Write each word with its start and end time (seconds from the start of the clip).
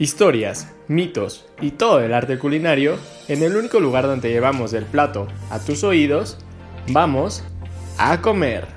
Historias, 0.00 0.72
mitos 0.86 1.44
y 1.60 1.72
todo 1.72 1.98
el 1.98 2.14
arte 2.14 2.38
culinario 2.38 3.00
en 3.26 3.42
el 3.42 3.56
único 3.56 3.80
lugar 3.80 4.06
donde 4.06 4.30
llevamos 4.30 4.72
el 4.72 4.84
plato 4.84 5.26
a 5.50 5.58
tus 5.58 5.82
oídos, 5.82 6.38
vamos 6.86 7.42
a 7.98 8.20
comer. 8.22 8.68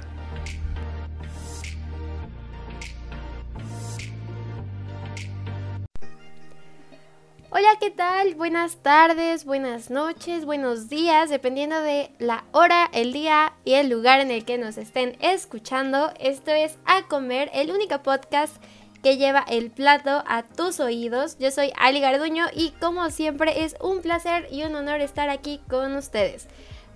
Hola, 7.52 7.70
¿qué 7.80 7.92
tal? 7.92 8.34
Buenas 8.34 8.78
tardes, 8.78 9.46
buenas 9.46 9.92
noches, 9.92 10.46
buenos 10.46 10.90
días, 10.90 11.30
dependiendo 11.30 11.80
de 11.82 12.10
la 12.18 12.46
hora, 12.52 12.90
el 12.94 13.14
día 13.14 13.54
y 13.64 13.74
el 13.74 13.90
lugar 13.90 14.22
en 14.22 14.32
el 14.32 14.44
que 14.44 14.58
nos 14.58 14.78
estén 14.78 15.18
escuchando. 15.20 16.12
Esto 16.20 16.50
es 16.50 16.80
A 16.86 17.04
Comer, 17.08 17.52
el 17.54 17.70
único 17.70 18.02
podcast 18.02 18.56
que 19.04 19.18
lleva 19.18 19.44
el 19.48 19.72
plato 19.72 20.24
a 20.28 20.44
tus 20.44 20.80
oídos. 20.80 21.38
Yo 21.40 21.52
soy 21.52 21.72
Ali 21.78 22.00
Garduño 22.00 22.46
y 22.56 22.72
como 22.80 23.10
siempre 23.10 23.64
es 23.64 23.76
un 23.82 24.02
placer 24.02 24.48
y 24.52 24.64
un 24.64 24.76
honor 24.76 25.02
estar 25.02 25.30
aquí 25.30 25.60
con 25.70 25.96
ustedes. 25.96 26.48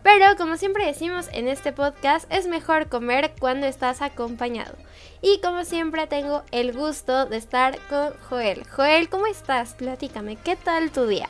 Pero 0.04 0.38
como 0.38 0.56
siempre 0.56 0.86
decimos 0.86 1.30
en 1.34 1.48
este 1.48 1.72
podcast, 1.72 2.32
es 2.32 2.48
mejor 2.48 2.90
comer 2.90 3.34
cuando 3.40 3.66
estás 3.66 4.04
acompañado. 4.04 4.76
Y 5.24 5.42
como 5.42 5.66
siempre 5.66 6.06
tengo 6.06 6.44
el 6.52 6.74
gusto 6.74 7.26
de 7.26 7.38
estar 7.38 7.80
con 7.90 8.14
Joel. 8.30 8.68
Joel, 8.68 9.10
¿cómo 9.10 9.26
estás? 9.26 9.74
Platícame, 9.74 10.36
¿qué 10.36 10.56
tal 10.56 10.92
tu 10.92 11.08
día? 11.08 11.28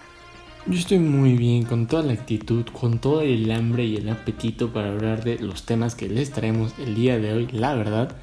Yo 0.66 0.78
estoy 0.78 1.00
muy 1.00 1.38
bien, 1.38 1.64
con 1.64 1.88
toda 1.88 2.04
la 2.04 2.14
actitud, 2.14 2.66
con 2.66 3.00
todo 3.00 3.22
el 3.22 3.50
hambre 3.52 3.86
y 3.86 3.96
el 3.96 4.10
apetito 4.10 4.74
para 4.74 4.90
hablar 4.90 5.24
de 5.24 5.40
los 5.40 5.64
temas 5.64 5.96
que 5.96 6.10
les 6.10 6.32
traemos 6.32 6.74
el 6.78 6.96
día 6.96 7.18
de 7.18 7.32
hoy, 7.32 7.48
la 7.54 7.76
verdad. 7.76 8.14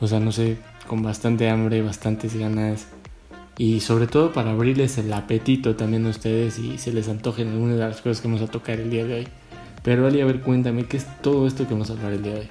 O 0.00 0.06
sea, 0.06 0.20
no 0.20 0.32
sé, 0.32 0.56
con 0.88 1.02
bastante 1.04 1.48
hambre, 1.48 1.82
bastantes 1.82 2.36
ganas 2.36 2.88
y 3.56 3.80
sobre 3.80 4.06
todo 4.06 4.32
para 4.32 4.50
abrirles 4.50 4.98
el 4.98 5.12
apetito 5.12 5.76
también 5.76 6.06
a 6.06 6.10
ustedes 6.10 6.58
y 6.58 6.78
se 6.78 6.92
les 6.92 7.08
antojen 7.08 7.48
algunas 7.48 7.76
de 7.76 7.84
las 7.86 8.00
cosas 8.00 8.20
que 8.20 8.28
vamos 8.28 8.42
a 8.42 8.50
tocar 8.50 8.80
el 8.80 8.90
día 8.90 9.04
de 9.04 9.14
hoy. 9.14 9.28
Pero 9.82 10.06
Ali, 10.06 10.20
a 10.20 10.26
ver, 10.26 10.40
cuéntame, 10.40 10.86
¿qué 10.86 10.96
es 10.96 11.06
todo 11.22 11.46
esto 11.46 11.66
que 11.66 11.74
vamos 11.74 11.90
a 11.90 11.92
hablar 11.92 12.12
el 12.12 12.22
día 12.22 12.34
de 12.34 12.40
hoy? 12.40 12.50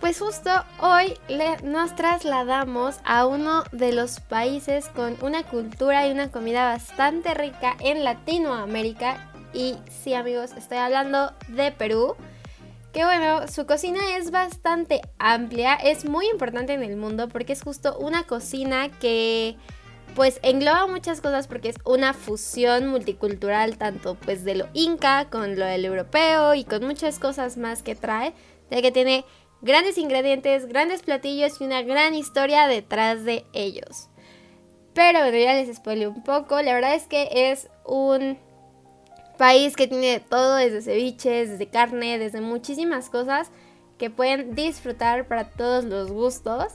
Pues 0.00 0.18
justo 0.18 0.50
hoy 0.80 1.14
nos 1.62 1.94
trasladamos 1.94 3.00
a 3.04 3.26
uno 3.26 3.64
de 3.70 3.92
los 3.92 4.18
países 4.20 4.88
con 4.88 5.16
una 5.20 5.42
cultura 5.42 6.06
y 6.06 6.10
una 6.10 6.30
comida 6.30 6.64
bastante 6.64 7.34
rica 7.34 7.76
en 7.80 8.02
Latinoamérica. 8.02 9.30
Y 9.52 9.76
sí 10.02 10.14
amigos, 10.14 10.52
estoy 10.56 10.78
hablando 10.78 11.32
de 11.48 11.70
Perú. 11.70 12.16
Que 12.92 13.04
bueno, 13.04 13.46
su 13.46 13.66
cocina 13.66 14.00
es 14.16 14.32
bastante 14.32 15.00
amplia, 15.18 15.74
es 15.74 16.04
muy 16.04 16.26
importante 16.28 16.72
en 16.72 16.82
el 16.82 16.96
mundo 16.96 17.28
porque 17.28 17.52
es 17.52 17.62
justo 17.62 17.96
una 17.98 18.24
cocina 18.24 18.90
que 18.98 19.56
pues 20.16 20.40
engloba 20.42 20.88
muchas 20.88 21.20
cosas 21.20 21.46
porque 21.46 21.68
es 21.68 21.76
una 21.84 22.14
fusión 22.14 22.88
multicultural 22.88 23.78
tanto 23.78 24.16
pues 24.16 24.44
de 24.44 24.56
lo 24.56 24.68
inca 24.72 25.28
con 25.30 25.56
lo 25.56 25.66
del 25.66 25.84
europeo 25.84 26.54
y 26.54 26.64
con 26.64 26.84
muchas 26.84 27.20
cosas 27.20 27.56
más 27.56 27.84
que 27.84 27.94
trae, 27.94 28.34
ya 28.72 28.82
que 28.82 28.90
tiene 28.90 29.24
grandes 29.62 29.96
ingredientes, 29.96 30.66
grandes 30.66 31.02
platillos 31.02 31.60
y 31.60 31.64
una 31.64 31.82
gran 31.82 32.14
historia 32.14 32.66
detrás 32.66 33.24
de 33.24 33.44
ellos. 33.52 34.08
Pero 34.94 35.20
bueno, 35.20 35.38
ya 35.38 35.54
les 35.54 35.76
spoilé 35.76 36.08
un 36.08 36.24
poco, 36.24 36.60
la 36.60 36.74
verdad 36.74 36.94
es 36.94 37.06
que 37.06 37.28
es 37.50 37.68
un 37.84 38.36
país 39.40 39.74
que 39.74 39.86
tiene 39.88 40.20
todo 40.20 40.56
desde 40.56 40.82
ceviches, 40.82 41.48
desde 41.48 41.66
carne, 41.66 42.18
desde 42.18 42.42
muchísimas 42.42 43.08
cosas 43.08 43.48
que 43.96 44.10
pueden 44.10 44.54
disfrutar 44.54 45.26
para 45.28 45.44
todos 45.44 45.84
los 45.86 46.12
gustos. 46.12 46.66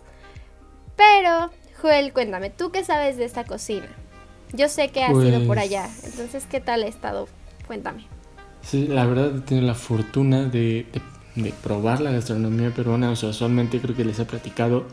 Pero, 0.98 1.52
Joel, 1.80 2.12
cuéntame, 2.12 2.50
¿tú 2.50 2.72
qué 2.72 2.84
sabes 2.84 3.18
de 3.18 3.26
esta 3.26 3.44
cocina? 3.44 3.88
Yo 4.54 4.68
sé 4.68 4.90
que 4.90 5.04
has 5.04 5.12
ido 5.12 5.40
por 5.46 5.58
Pues 5.58 5.60
allá, 5.60 5.90
entonces, 6.06 6.48
¿qué 6.50 6.60
tal 6.60 6.82
ha 6.84 6.88
estado? 6.88 7.28
Cuéntame. 7.68 8.08
Sí, 8.64 8.88
la 8.88 9.06
verdad 9.06 9.36
he 9.38 9.42
tenido 9.42 9.68
la 9.68 9.76
fortuna 9.76 10.46
de, 10.46 10.88
de- 10.92 11.02
de 11.44 11.52
probar 11.52 12.02
la 12.02 12.12
gastronomía 12.12 12.72
peruana, 12.74 13.12
o 13.12 13.16
sea, 13.16 13.30
usualmente 13.30 13.80
creo 13.80 13.96
que 13.96 14.06
les 14.06 14.18
he 14.18 14.26
platicado 14.26 14.86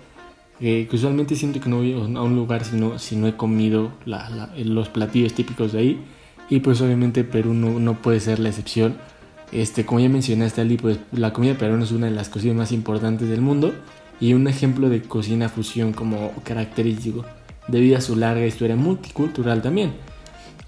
eh, 0.60 0.86
que 0.90 0.96
usualmente 0.96 1.36
siento 1.36 1.58
que 1.60 1.70
no 1.70 1.78
voy 1.78 1.94
a 1.94 1.96
un 2.22 2.36
lugar 2.36 2.64
si 2.64 2.76
no, 2.76 2.98
si 2.98 3.16
no 3.16 3.26
he 3.28 3.36
comido 3.36 3.92
la- 4.04 4.28
la- 4.28 4.50
los 4.56 4.90
platillos 4.90 5.32
típicos 5.32 5.72
de 5.72 5.78
ahí 5.78 6.04
y 6.52 6.60
pues 6.60 6.82
obviamente 6.82 7.24
Perú 7.24 7.54
no, 7.54 7.80
no 7.80 8.02
puede 8.02 8.20
ser 8.20 8.38
la 8.38 8.50
excepción. 8.50 8.98
Este, 9.52 9.86
como 9.86 10.00
ya 10.00 10.10
mencionaste 10.10 10.60
Ali, 10.60 10.76
pues 10.76 10.98
la 11.10 11.32
comida 11.32 11.54
peruana 11.54 11.84
es 11.84 11.92
una 11.92 12.08
de 12.08 12.12
las 12.12 12.28
cocinas 12.28 12.56
más 12.56 12.72
importantes 12.72 13.30
del 13.30 13.40
mundo 13.40 13.72
y 14.20 14.34
un 14.34 14.46
ejemplo 14.46 14.90
de 14.90 15.00
cocina 15.00 15.48
fusión 15.48 15.94
como 15.94 16.30
característico 16.44 17.24
debido 17.68 17.96
a 17.96 18.02
su 18.02 18.16
larga 18.16 18.44
historia 18.44 18.76
multicultural 18.76 19.62
también. 19.62 19.94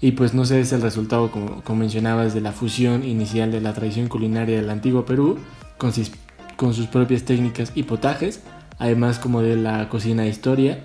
Y 0.01 0.13
pues 0.13 0.33
no 0.33 0.43
sé, 0.43 0.59
es 0.59 0.73
el 0.73 0.81
resultado, 0.81 1.29
como, 1.29 1.61
como 1.61 1.81
mencionabas, 1.81 2.33
de 2.33 2.41
la 2.41 2.51
fusión 2.51 3.03
inicial 3.03 3.51
de 3.51 3.61
la 3.61 3.73
tradición 3.73 4.07
culinaria 4.07 4.57
del 4.57 4.71
antiguo 4.71 5.05
Perú 5.05 5.37
con 5.77 5.93
sus, 5.93 6.09
con 6.57 6.73
sus 6.73 6.87
propias 6.87 7.25
técnicas 7.25 7.73
y 7.75 7.83
potajes, 7.83 8.41
además 8.79 9.19
como 9.19 9.43
de 9.43 9.55
la 9.55 9.87
cocina 9.87 10.25
historia, 10.25 10.83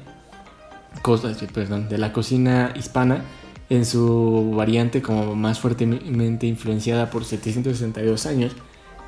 cosas, 1.01 1.39
perdón, 1.55 1.89
de 1.89 1.97
la 1.97 2.13
cocina 2.13 2.75
hispana 2.77 3.25
en 3.71 3.87
su 3.87 4.53
variante 4.55 5.01
como 5.01 5.35
más 5.37 5.61
fuertemente 5.61 6.47
influenciada 6.47 7.09
por 7.09 7.25
762 7.25 8.27
años 8.27 8.53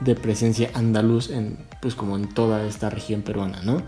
de 0.00 0.15
presencia 0.15 0.71
andaluz 0.75 1.31
en 1.31 1.59
pues 1.81 1.95
como 1.95 2.17
en 2.17 2.28
toda 2.28 2.67
esta 2.67 2.89
región 2.89 3.23
peruana, 3.23 3.61
¿no? 3.62 3.83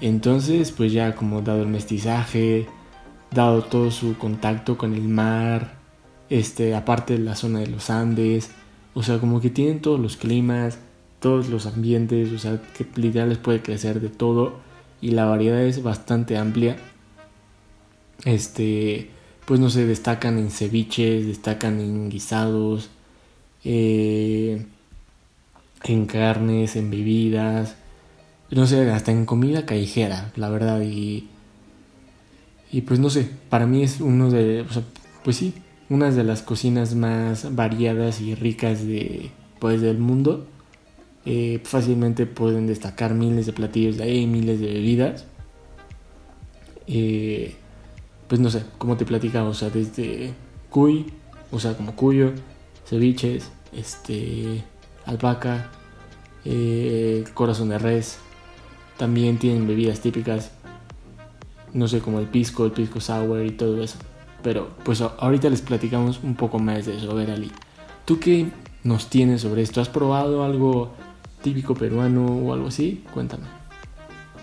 Entonces, 0.00 0.72
pues 0.72 0.92
ya 0.92 1.14
como 1.14 1.42
dado 1.42 1.62
el 1.62 1.68
mestizaje, 1.68 2.66
dado 3.32 3.62
todo 3.64 3.90
su 3.90 4.16
contacto 4.16 4.78
con 4.78 4.94
el 4.94 5.08
mar, 5.08 5.74
este, 6.30 6.74
aparte 6.74 7.14
de 7.14 7.20
la 7.20 7.34
zona 7.34 7.60
de 7.60 7.66
los 7.66 7.90
Andes, 7.90 8.50
o 8.94 9.02
sea, 9.02 9.18
como 9.18 9.40
que 9.40 9.50
tienen 9.50 9.80
todos 9.80 9.98
los 9.98 10.16
climas, 10.16 10.78
todos 11.20 11.48
los 11.48 11.66
ambientes, 11.66 12.32
o 12.32 12.38
sea, 12.38 12.60
que 12.76 12.86
literal 12.96 13.30
les 13.30 13.38
puede 13.38 13.62
crecer 13.62 14.00
de 14.00 14.08
todo 14.08 14.60
y 15.00 15.10
la 15.10 15.24
variedad 15.24 15.62
es 15.62 15.82
bastante 15.82 16.36
amplia. 16.36 16.76
Este, 18.24 19.10
pues 19.46 19.60
no 19.60 19.70
sé, 19.70 19.86
destacan 19.86 20.38
en 20.38 20.50
ceviches, 20.50 21.26
destacan 21.26 21.80
en 21.80 22.08
guisados, 22.10 22.90
eh, 23.64 24.66
en 25.84 26.06
carnes, 26.06 26.76
en 26.76 26.90
bebidas, 26.90 27.76
no 28.50 28.66
sé, 28.66 28.90
hasta 28.90 29.12
en 29.12 29.26
comida 29.26 29.66
callejera, 29.66 30.32
la 30.36 30.48
verdad, 30.48 30.80
y, 30.82 31.28
y 32.72 32.82
pues 32.82 33.00
no 33.00 33.10
sé, 33.10 33.28
para 33.50 33.66
mí 33.66 33.82
es 33.82 34.00
uno 34.00 34.30
de, 34.30 34.64
pues 35.22 35.36
sí, 35.36 35.54
una 35.88 36.10
de 36.10 36.24
las 36.24 36.42
cocinas 36.42 36.94
más 36.94 37.54
variadas 37.54 38.20
y 38.20 38.34
ricas 38.34 38.86
de, 38.86 39.30
pues, 39.58 39.80
del 39.80 39.98
mundo. 39.98 40.46
Eh, 41.26 41.60
fácilmente 41.64 42.26
pueden 42.26 42.66
destacar 42.66 43.14
miles 43.14 43.46
de 43.46 43.52
platillos 43.52 43.96
de 43.96 44.04
ahí, 44.04 44.26
miles 44.26 44.60
de 44.60 44.66
bebidas. 44.66 45.26
Eh, 46.86 47.54
pues 48.28 48.40
no 48.40 48.50
sé, 48.50 48.64
como 48.78 48.96
te 48.96 49.04
platicaba, 49.04 49.48
o 49.48 49.54
sea, 49.54 49.70
desde 49.70 50.32
cuy, 50.70 51.12
o 51.52 51.60
sea, 51.60 51.76
como 51.76 51.94
cuyo, 51.94 52.32
ceviches, 52.86 53.50
este, 53.72 54.64
albahaca, 55.06 55.70
eh, 56.44 57.24
corazón 57.34 57.68
de 57.70 57.78
res. 57.78 58.18
También 58.96 59.38
tienen 59.38 59.66
bebidas 59.66 60.00
típicas, 60.00 60.52
no 61.72 61.88
sé, 61.88 62.00
como 62.00 62.20
el 62.20 62.26
pisco, 62.26 62.64
el 62.64 62.72
pisco 62.72 63.00
sour 63.00 63.44
y 63.44 63.50
todo 63.50 63.82
eso. 63.82 63.98
Pero 64.42 64.68
pues 64.84 65.00
ahorita 65.00 65.48
les 65.50 65.62
platicamos 65.62 66.20
un 66.22 66.34
poco 66.34 66.58
más 66.58 66.86
de 66.86 66.96
eso. 66.96 67.10
A 67.10 67.14
ver, 67.14 67.30
Ali, 67.30 67.50
¿tú 68.04 68.20
qué 68.20 68.50
nos 68.84 69.08
tienes 69.08 69.40
sobre 69.40 69.62
esto? 69.62 69.80
¿Has 69.80 69.88
probado 69.88 70.44
algo 70.44 70.92
típico 71.42 71.74
peruano 71.74 72.26
o 72.26 72.52
algo 72.52 72.68
así? 72.68 73.02
Cuéntame. 73.12 73.63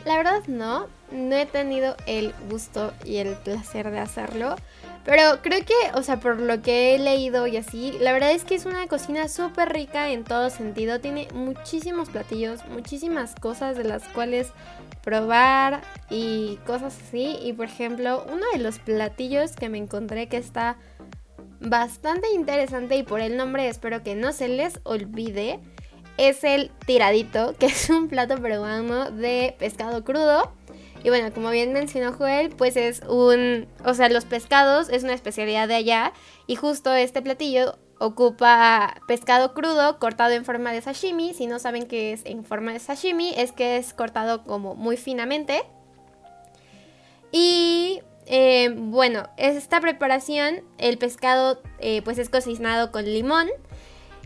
La 0.06 0.18
verdad 0.18 0.42
no, 0.48 0.88
no 1.12 1.36
he 1.36 1.45
tenido 1.45 1.95
el 2.07 2.33
gusto 2.50 2.94
y 3.06 3.18
el 3.18 3.36
placer 3.36 3.92
de 3.92 4.00
hacerlo. 4.00 4.56
Pero 5.03 5.42
creo 5.42 5.65
que, 5.65 5.74
o 5.95 6.03
sea, 6.03 6.19
por 6.19 6.39
lo 6.39 6.62
que 6.62 6.94
he 6.94 7.00
leído 7.00 7.48
y 7.48 7.57
así, 7.57 7.98
la 8.00 8.13
verdad 8.13 8.31
es 8.31 8.44
que 8.44 8.53
es 8.53 8.65
una 8.65 8.88
cocina 8.88 9.27
súper 9.27 9.74
rica 9.74 10.12
en 10.12 10.24
todo 10.24 10.50
sentido. 10.50 11.00
Tiene 11.00 11.27
muchísimos 11.33 12.09
platillos, 12.09 12.65
muchísimas 12.68 13.33
cosas 13.36 13.77
de 13.77 13.83
las 13.83 14.03
cuales 14.09 14.51
probar 15.03 15.81
y 16.09 16.57
cosas 16.68 16.98
así. 17.07 17.38
Y 17.42 17.53
por 17.53 17.65
ejemplo, 17.65 18.25
uno 18.31 18.45
de 18.53 18.59
los 18.59 18.80
platillos 18.80 19.56
que 19.56 19.69
me 19.69 19.80
encontré 19.80 20.27
que 20.27 20.38
está 20.38 20.77
bastante 21.59 22.27
interesante 22.33 22.95
y 22.95 23.03
por 23.03 23.21
el 23.21 23.38
nombre 23.38 23.68
espero 23.68 24.03
que 24.03 24.15
no 24.15 24.33
se 24.33 24.48
les 24.48 24.80
olvide 24.83 25.59
es 26.17 26.43
el 26.43 26.71
tiradito, 26.85 27.55
que 27.59 27.67
es 27.67 27.89
un 27.89 28.07
plato 28.07 28.37
peruano 28.37 29.11
de 29.11 29.55
pescado 29.59 30.03
crudo. 30.03 30.51
Y 31.03 31.09
bueno, 31.09 31.33
como 31.33 31.49
bien 31.49 31.73
mencionó 31.73 32.13
Joel, 32.13 32.49
pues 32.49 32.75
es 32.75 33.01
un, 33.07 33.67
o 33.83 33.93
sea, 33.95 34.07
los 34.09 34.25
pescados 34.25 34.89
es 34.89 35.03
una 35.03 35.13
especialidad 35.13 35.67
de 35.67 35.75
allá 35.75 36.13
y 36.45 36.55
justo 36.55 36.93
este 36.93 37.23
platillo 37.23 37.75
ocupa 37.99 39.01
pescado 39.07 39.53
crudo 39.55 39.97
cortado 39.97 40.33
en 40.33 40.45
forma 40.45 40.71
de 40.71 40.81
sashimi. 40.81 41.33
Si 41.33 41.47
no 41.47 41.57
saben 41.57 41.87
qué 41.87 42.13
es 42.13 42.21
en 42.25 42.45
forma 42.45 42.73
de 42.73 42.79
sashimi, 42.79 43.33
es 43.35 43.51
que 43.51 43.77
es 43.77 43.93
cortado 43.95 44.43
como 44.43 44.75
muy 44.75 44.95
finamente. 44.97 45.63
Y 47.31 48.01
Eh, 48.27 48.69
bueno, 48.75 49.27
esta 49.37 49.81
preparación, 49.81 50.61
el 50.77 50.97
pescado 50.97 51.61
eh, 51.79 52.01
pues 52.03 52.17
es 52.17 52.29
cocinado 52.29 52.91
con 52.91 53.03
limón 53.05 53.49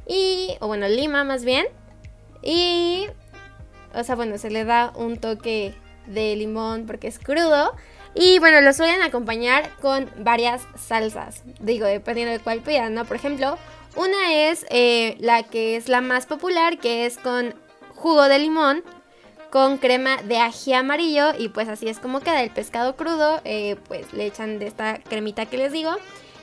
y, 0.08 0.56
o 0.60 0.68
bueno, 0.68 0.88
lima 0.88 1.24
más 1.24 1.44
bien. 1.46 1.68
Y, 2.42 3.08
o 3.94 4.04
sea, 4.04 4.16
bueno, 4.16 4.38
se 4.38 4.50
le 4.50 4.66
da 4.66 4.92
un 4.96 5.18
toque 5.18 5.74
de 6.08 6.36
limón 6.36 6.86
porque 6.86 7.08
es 7.08 7.20
crudo. 7.20 7.74
Y 8.14 8.40
bueno, 8.40 8.62
lo 8.62 8.72
suelen 8.72 9.02
acompañar 9.02 9.70
con 9.82 10.10
varias 10.20 10.62
salsas. 10.78 11.44
Digo, 11.60 11.86
dependiendo 11.86 12.32
de 12.32 12.40
cuál 12.40 12.62
pidan, 12.62 12.94
¿no? 12.94 13.04
Por 13.06 13.18
ejemplo, 13.18 13.58
una 13.96 14.34
es 14.34 14.66
eh, 14.70 15.18
la 15.20 15.44
que 15.44 15.76
es 15.76 15.90
la 15.90 16.02
más 16.02 16.26
popular, 16.26 16.78
que 16.78 17.06
es 17.06 17.18
con 17.18 17.54
jugo 17.94 18.24
de 18.24 18.40
limón, 18.40 18.84
con 19.50 19.78
crema 19.80 20.22
de 20.22 20.38
ají 20.38 20.74
amarillo. 20.74 21.34
Y 21.38 21.50
pues 21.50 21.68
así 21.68 21.90
es 21.90 22.00
como 22.00 22.22
queda 22.22 22.42
el 22.42 22.52
pescado 22.52 22.96
crudo. 22.96 23.42
Eh, 23.44 23.76
pues 23.88 24.14
le 24.14 24.28
echan 24.28 24.60
de 24.60 24.68
esta 24.68 25.00
cremita 25.00 25.46
que 25.48 25.58
les 25.58 25.74
digo. 25.74 25.92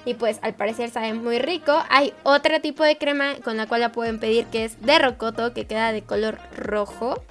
Y 0.04 0.14
pues 0.14 0.38
al 0.42 0.54
parecer 0.54 0.90
sabe 0.90 1.14
muy 1.14 1.38
rico. 1.38 1.82
Hay 1.88 2.12
otro 2.24 2.60
tipo 2.60 2.84
de 2.84 2.98
crema 2.98 3.36
con 3.44 3.56
la 3.56 3.66
cual 3.66 3.80
la 3.80 3.92
pueden 3.92 4.18
pedir 4.18 4.46
que 4.46 4.64
es 4.64 4.80
de 4.82 4.98
rocoto, 4.98 5.54
que 5.54 5.66
queda 5.66 5.92
de 5.92 6.02
color 6.02 6.38
rojo. 6.56 7.22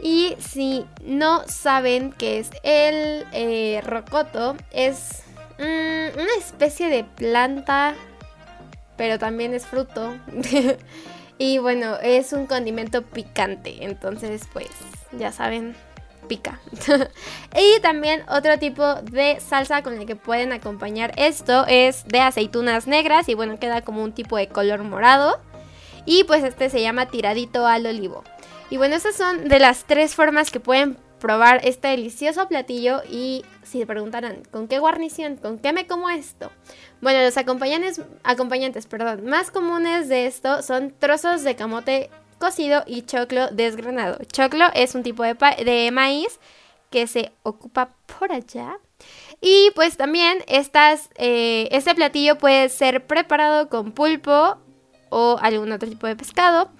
Y 0.00 0.36
si 0.38 0.84
no 1.04 1.46
saben 1.48 2.12
qué 2.12 2.38
es 2.38 2.50
el 2.62 3.26
eh, 3.32 3.80
rocoto, 3.84 4.56
es 4.70 5.22
mm, 5.58 6.18
una 6.18 6.34
especie 6.38 6.88
de 6.88 7.04
planta, 7.04 7.94
pero 8.96 9.18
también 9.18 9.54
es 9.54 9.66
fruto. 9.66 10.14
y 11.38 11.58
bueno, 11.58 11.96
es 12.02 12.32
un 12.32 12.46
condimento 12.46 13.02
picante, 13.02 13.84
entonces 13.84 14.42
pues 14.52 14.68
ya 15.12 15.32
saben, 15.32 15.74
pica. 16.26 16.60
y 17.56 17.80
también 17.80 18.22
otro 18.28 18.58
tipo 18.58 18.94
de 18.96 19.38
salsa 19.40 19.82
con 19.82 19.98
la 19.98 20.04
que 20.04 20.16
pueden 20.16 20.52
acompañar 20.52 21.12
esto 21.16 21.64
es 21.66 22.06
de 22.06 22.20
aceitunas 22.20 22.86
negras 22.86 23.28
y 23.28 23.34
bueno, 23.34 23.58
queda 23.58 23.82
como 23.82 24.02
un 24.02 24.12
tipo 24.12 24.36
de 24.36 24.48
color 24.48 24.82
morado. 24.82 25.40
Y 26.04 26.24
pues 26.24 26.44
este 26.44 26.70
se 26.70 26.80
llama 26.80 27.06
tiradito 27.06 27.66
al 27.66 27.86
olivo. 27.86 28.22
Y 28.70 28.76
bueno, 28.76 28.96
esas 28.96 29.16
son 29.16 29.48
de 29.48 29.58
las 29.58 29.84
tres 29.84 30.14
formas 30.14 30.50
que 30.50 30.60
pueden 30.60 30.96
probar 31.18 31.60
este 31.64 31.88
delicioso 31.88 32.46
platillo 32.46 33.02
y 33.10 33.44
si 33.62 33.78
te 33.78 33.86
preguntaran, 33.86 34.42
¿con 34.50 34.68
qué 34.68 34.78
guarnición? 34.78 35.36
¿Con 35.36 35.58
qué 35.58 35.72
me 35.72 35.86
como 35.86 36.10
esto? 36.10 36.52
Bueno, 37.00 37.22
los 37.22 37.36
acompañantes, 37.36 38.00
acompañantes 38.22 38.86
perdón, 38.86 39.24
más 39.24 39.50
comunes 39.50 40.08
de 40.08 40.26
esto 40.26 40.62
son 40.62 40.92
trozos 40.96 41.42
de 41.42 41.56
camote 41.56 42.10
cocido 42.38 42.84
y 42.86 43.02
choclo 43.02 43.48
desgranado. 43.48 44.18
Choclo 44.32 44.66
es 44.74 44.94
un 44.94 45.02
tipo 45.02 45.22
de, 45.22 45.34
de 45.64 45.90
maíz 45.90 46.38
que 46.90 47.06
se 47.06 47.32
ocupa 47.42 47.90
por 48.18 48.32
allá. 48.32 48.78
Y 49.40 49.70
pues 49.74 49.96
también 49.96 50.38
estas, 50.46 51.10
eh, 51.16 51.68
este 51.70 51.94
platillo 51.94 52.38
puede 52.38 52.68
ser 52.68 53.06
preparado 53.06 53.68
con 53.68 53.92
pulpo 53.92 54.56
o 55.10 55.38
algún 55.40 55.72
otro 55.72 55.88
tipo 55.88 56.06
de 56.06 56.16
pescado. 56.16 56.70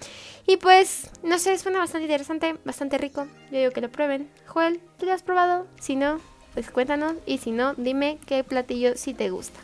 Y 0.49 0.57
pues, 0.57 1.09
no 1.23 1.39
sé, 1.39 1.57
suena 1.57 1.79
bastante 1.79 2.05
interesante, 2.05 2.55
bastante 2.63 2.97
rico. 2.97 3.27
Yo 3.51 3.59
digo 3.59 3.71
que 3.71 3.81
lo 3.81 3.89
prueben. 3.89 4.29
Joel, 4.45 4.79
¿tú 4.97 5.05
lo 5.05 5.11
has 5.11 5.21
probado? 5.21 5.67
Si 5.79 5.97
no, 5.97 6.21
pues 6.53 6.71
cuéntanos. 6.71 7.15
Y 7.25 7.39
si 7.39 7.51
no, 7.51 7.73
dime 7.75 8.17
qué 8.25 8.45
platillo 8.45 8.93
sí 8.95 9.13
te 9.13 9.29
gusta. 9.29 9.59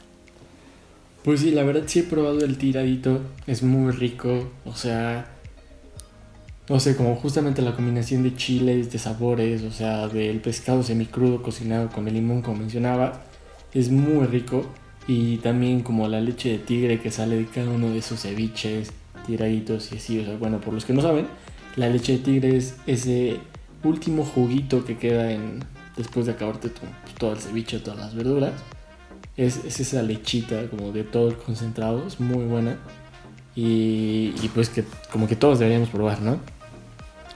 Pues 1.23 1.39
sí, 1.39 1.51
la 1.51 1.63
verdad 1.63 1.83
sí 1.87 1.99
he 1.99 2.03
probado 2.03 2.41
el 2.41 2.57
tiradito. 2.57 3.21
Es 3.47 3.63
muy 3.63 3.93
rico. 3.93 4.51
O 4.65 4.75
sea, 4.75 5.31
no 6.69 6.79
sé, 6.79 6.95
como 6.95 7.15
justamente 7.15 7.61
la 7.61 7.75
combinación 7.75 8.23
de 8.23 8.35
chiles, 8.35 8.91
de 8.91 8.99
sabores, 8.99 9.63
o 9.63 9.71
sea, 9.71 10.07
del 10.07 10.39
pescado 10.39 10.83
semicrudo 10.83 11.41
cocinado 11.41 11.89
con 11.89 12.07
el 12.07 12.13
limón, 12.13 12.41
como 12.41 12.57
mencionaba, 12.59 13.23
es 13.73 13.89
muy 13.89 14.25
rico. 14.27 14.65
Y 15.05 15.37
también 15.37 15.81
como 15.81 16.07
la 16.07 16.21
leche 16.21 16.49
de 16.49 16.59
tigre 16.59 17.01
que 17.01 17.11
sale 17.11 17.35
de 17.35 17.45
cada 17.45 17.69
uno 17.69 17.89
de 17.89 17.97
esos 17.97 18.21
ceviches 18.21 18.93
tiraditos 19.27 19.91
y 19.91 19.97
así. 19.97 20.19
O 20.19 20.25
sea, 20.25 20.37
bueno, 20.37 20.61
por 20.61 20.73
los 20.73 20.85
que 20.85 20.93
no 20.93 21.01
saben, 21.01 21.27
la 21.75 21.89
leche 21.89 22.13
de 22.13 22.19
tigre 22.19 22.55
es 22.55 22.75
ese 22.87 23.39
último 23.83 24.23
juguito 24.23 24.85
que 24.85 24.97
queda 24.97 25.31
en 25.31 25.59
después 25.97 26.25
de 26.25 26.31
acabarte 26.31 26.71
todo 27.17 27.33
el 27.33 27.39
ceviche, 27.39 27.79
todas 27.79 27.99
las 27.99 28.15
verduras. 28.15 28.53
Es, 29.35 29.65
esa 29.65 30.01
lechita 30.03 30.69
como 30.69 30.91
de 30.91 31.03
todo 31.03 31.29
el 31.29 31.35
concentrado, 31.35 32.05
es 32.07 32.19
muy 32.19 32.45
buena. 32.45 32.77
Y, 33.55 34.49
pues 34.53 34.69
que 34.69 34.83
como 35.11 35.27
que 35.27 35.35
todos 35.35 35.59
deberíamos 35.59 35.89
probar, 35.89 36.21
¿no? 36.21 36.39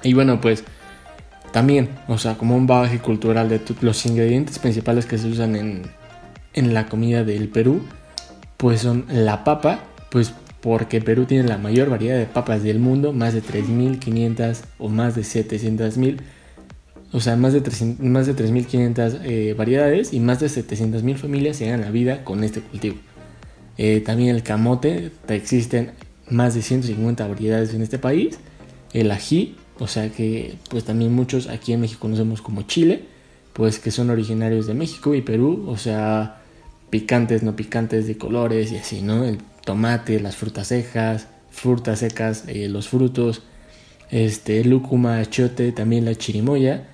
Y 0.04 0.14
bueno, 0.14 0.42
pues 0.42 0.64
también, 1.52 1.90
o 2.08 2.18
sea, 2.18 2.38
como 2.38 2.56
un 2.56 2.68
bagaje 2.68 3.00
cultural 3.00 3.50
de 3.50 3.62
los 3.82 4.06
ingredientes 4.06 4.60
principales 4.60 5.06
que 5.06 5.18
se 5.18 5.28
usan 5.28 5.56
en, 5.56 5.84
en 6.54 6.74
la 6.74 6.88
comida 6.88 7.24
del 7.24 7.50
Perú, 7.50 7.82
pues 8.58 8.82
son 8.82 9.06
la 9.10 9.44
papa, 9.44 9.82
pues 10.10 10.34
porque 10.62 11.02
Perú 11.02 11.26
tiene 11.26 11.48
la 11.48 11.58
mayor 11.58 11.90
variedad 11.90 12.18
de 12.18 12.26
papas 12.26 12.64
del 12.64 12.80
mundo, 12.80 13.14
más 13.14 13.34
de 13.34 13.44
3.500 13.44 14.58
o 14.80 14.90
más 14.90 15.16
de 15.16 15.22
700.000, 15.22 16.18
o 17.14 17.20
sea, 17.20 17.36
más 17.36 17.54
de, 17.54 17.62
más 18.00 18.28
de 18.28 18.36
3.500 18.36 19.20
eh, 19.24 19.54
variedades 19.58 20.14
y 20.14 20.20
más 20.20 20.40
de 20.40 20.48
700.000 20.48 21.16
familias 21.16 21.58
se 21.58 21.66
ganan 21.66 21.82
la 21.82 21.92
vida 21.92 22.24
con 22.24 22.44
este 22.44 22.62
cultivo. 22.62 22.98
Eh, 23.78 24.02
también 24.02 24.36
el 24.36 24.44
camote, 24.44 25.12
existen 25.30 25.92
más 26.30 26.54
de 26.56 26.62
150 26.62 27.28
variedades 27.28 27.74
en 27.74 27.82
este 27.82 28.00
país. 28.00 28.40
El 28.94 29.12
ají, 29.12 29.56
o 29.80 29.88
sea 29.88 30.10
que 30.10 30.56
pues 30.70 30.84
también 30.84 31.14
muchos 31.14 31.48
aquí 31.48 31.74
en 31.74 31.82
México 31.82 32.02
conocemos 32.02 32.42
como 32.42 32.64
chile, 32.64 33.04
pues 33.54 33.80
que 33.80 33.92
son 33.92 34.10
originarios 34.10 34.68
de 34.68 34.74
México 34.74 35.16
y 35.16 35.22
Perú, 35.22 35.66
o 35.68 35.78
sea, 35.78 36.42
picantes, 36.90 37.44
no 37.44 37.56
picantes, 37.56 38.08
de 38.08 38.18
colores 38.18 38.72
y 38.72 38.78
así, 38.78 39.02
¿no? 39.02 39.26
El 39.26 39.40
tomate, 39.66 40.20
las 40.20 40.36
frutas 40.36 40.68
secas, 40.68 41.28
frutas 41.50 42.00
secas, 42.00 42.46
eh, 42.48 42.70
los 42.70 42.88
frutos, 42.88 43.44
este, 44.12 44.64
lúcuma, 44.64 45.26
chote, 45.26 45.72
también 45.72 46.06
la 46.06 46.16
chirimoya. 46.16 46.88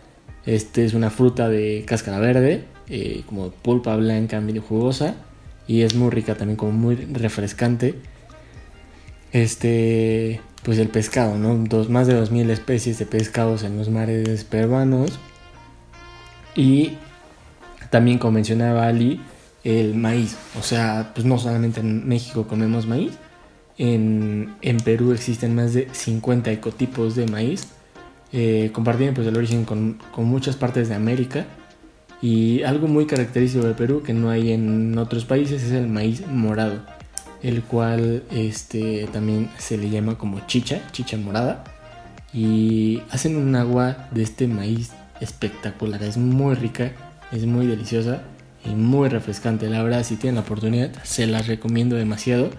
Este 0.46 0.84
es 0.86 0.94
una 0.94 1.10
fruta 1.10 1.50
de 1.50 1.84
cáscara 1.86 2.20
verde, 2.20 2.66
eh, 2.90 3.24
como 3.28 3.52
pulpa 3.52 3.96
blanca, 3.96 4.42
medio 4.42 4.62
jugosa 4.62 5.16
y 5.68 5.82
es 5.82 5.96
muy 5.96 6.10
rica 6.10 6.36
también, 6.36 6.58
como 6.58 6.72
muy 6.72 6.96
refrescante. 6.96 7.96
Este, 9.34 10.40
pues 10.64 10.78
el 10.78 10.88
pescado, 10.88 11.38
¿no? 11.38 11.56
Dos, 11.68 11.90
más 11.90 12.08
de 12.08 12.18
2.000 12.20 12.50
especies 12.50 13.00
de 13.00 13.06
pescados 13.06 13.64
en 13.64 13.78
los 13.78 13.90
mares 13.90 14.46
peruanos. 14.46 15.20
Y 16.56 16.94
también 17.90 18.20
como 18.20 18.34
mencionaba 18.34 18.88
Ali, 18.88 19.20
el 19.63 19.96
maíz. 19.96 20.38
O 20.60 20.63
sea, 20.63 21.12
pues 21.13 21.25
no 21.25 21.38
solamente 21.38 21.80
en 21.82 22.08
México 22.08 22.48
comemos 22.48 22.88
maíz, 22.88 23.13
en, 23.78 24.56
Perú 24.84 25.12
existen 25.13 25.56
más 25.56 25.74
de 25.74 25.88
50 25.92 26.52
ecotipos 26.52 27.16
de 27.16 27.28
maíz, 27.28 27.68
eh, 28.32 28.72
compartiendo 28.74 29.16
pues 29.16 29.28
el 29.28 29.38
origen 29.38 29.66
con, 29.66 30.00
muchas 30.18 30.56
partes 30.56 30.90
de 30.90 30.96
América. 30.96 31.46
Y 32.22 32.63
algo 32.63 32.88
muy 32.88 33.06
característico 33.06 33.66
de 33.66 33.74
Perú 33.74 34.02
que 34.02 34.13
no 34.13 34.30
hay 34.30 34.54
en 34.54 34.98
otros 34.98 35.25
países 35.25 35.62
es 35.62 35.72
el 35.72 35.88
maíz 35.88 36.25
morado, 36.25 36.82
el 37.44 37.62
cual 37.62 38.24
este, 38.32 39.08
también 39.12 39.50
se 39.58 39.78
le 39.78 39.90
llama 39.90 40.18
como 40.18 40.40
chicha, 40.48 40.82
chicha 40.92 41.18
morada. 41.18 41.64
Y 42.34 43.02
hacen 43.12 43.36
un 43.36 43.56
agua 43.56 44.08
de 44.12 44.24
este 44.24 44.48
maíz 44.48 44.92
espectacular, 45.20 46.02
es 46.02 46.18
muy 46.18 46.56
rica, 46.56 46.94
es 47.32 47.46
muy 47.46 47.68
deliciosa 47.68 48.24
y 48.66 48.70
muy 48.70 49.10
refrescante. 49.10 49.70
La 49.70 49.84
verdad, 49.84 50.04
si 50.04 50.16
tienen 50.16 50.36
la 50.36 50.42
oportunidad, 50.42 50.92
se 51.04 51.28
las 51.28 51.48
recomiendo 51.48 51.96
demasiado. 51.96 52.50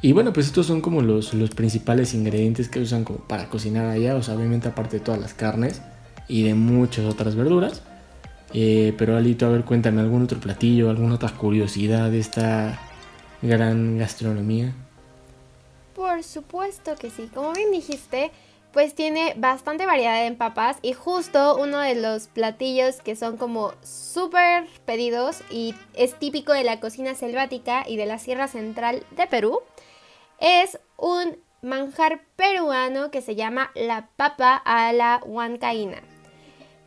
Y 0.00 0.12
bueno, 0.12 0.32
pues 0.32 0.46
estos 0.46 0.66
son 0.66 0.80
como 0.80 1.02
los, 1.02 1.34
los 1.34 1.50
principales 1.50 2.14
ingredientes 2.14 2.68
que 2.68 2.80
usan 2.80 3.04
como 3.04 3.20
para 3.20 3.48
cocinar 3.48 3.86
allá. 3.86 4.16
O 4.16 4.22
sea, 4.22 4.34
obviamente 4.34 4.68
aparte 4.68 4.98
de 4.98 5.04
todas 5.04 5.20
las 5.20 5.34
carnes 5.34 5.82
y 6.26 6.42
de 6.42 6.54
muchas 6.54 7.04
otras 7.04 7.36
verduras. 7.36 7.82
Eh, 8.52 8.94
pero 8.98 9.16
Alito, 9.16 9.46
a 9.46 9.50
ver, 9.50 9.64
cuéntame 9.64 10.00
algún 10.00 10.22
otro 10.22 10.40
platillo, 10.40 10.90
alguna 10.90 11.14
otra 11.14 11.30
curiosidad 11.30 12.10
de 12.10 12.20
esta 12.20 12.78
gran 13.42 13.98
gastronomía. 13.98 14.72
Por 15.94 16.22
supuesto 16.22 16.96
que 16.96 17.10
sí. 17.10 17.30
Como 17.32 17.52
bien 17.52 17.70
dijiste, 17.70 18.32
pues 18.72 18.94
tiene 18.94 19.34
bastante 19.36 19.86
variedad 19.86 20.26
en 20.26 20.36
papas 20.36 20.78
y 20.82 20.92
justo 20.92 21.56
uno 21.56 21.78
de 21.78 21.94
los 21.94 22.26
platillos 22.26 22.96
que 22.96 23.14
son 23.14 23.36
como 23.36 23.72
súper 23.82 24.66
pedidos 24.84 25.42
y 25.48 25.76
es 25.94 26.18
típico 26.18 26.52
de 26.52 26.64
la 26.64 26.80
cocina 26.80 27.14
selvática 27.14 27.84
y 27.86 27.96
de 27.96 28.06
la 28.06 28.18
Sierra 28.18 28.48
Central 28.48 29.04
de 29.12 29.28
Perú 29.28 29.60
es 30.40 30.80
un 30.96 31.38
manjar 31.62 32.22
peruano 32.34 33.12
que 33.12 33.22
se 33.22 33.36
llama 33.36 33.70
la 33.74 34.08
papa 34.16 34.56
a 34.56 34.92
la 34.92 35.20
huancaína. 35.24 36.02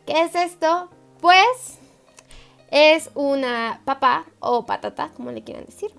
¿Qué 0.06 0.22
es 0.22 0.34
esto? 0.34 0.90
Pues 1.20 1.78
es 2.70 3.10
una 3.14 3.80
papa 3.84 4.26
o 4.40 4.66
patata, 4.66 5.08
como 5.16 5.32
le 5.32 5.42
quieran 5.42 5.64
decir, 5.64 5.90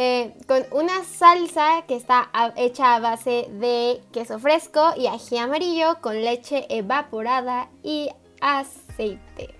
eh, 0.00 0.32
con 0.46 0.64
una 0.70 1.02
salsa 1.02 1.82
que 1.88 1.96
está 1.96 2.30
hecha 2.54 2.94
a 2.94 3.00
base 3.00 3.48
de 3.50 4.00
queso 4.12 4.38
fresco 4.38 4.92
y 4.96 5.08
ají 5.08 5.38
amarillo 5.38 6.00
con 6.00 6.22
leche 6.22 6.66
evaporada 6.68 7.68
y 7.82 8.08
aceite. 8.40 9.52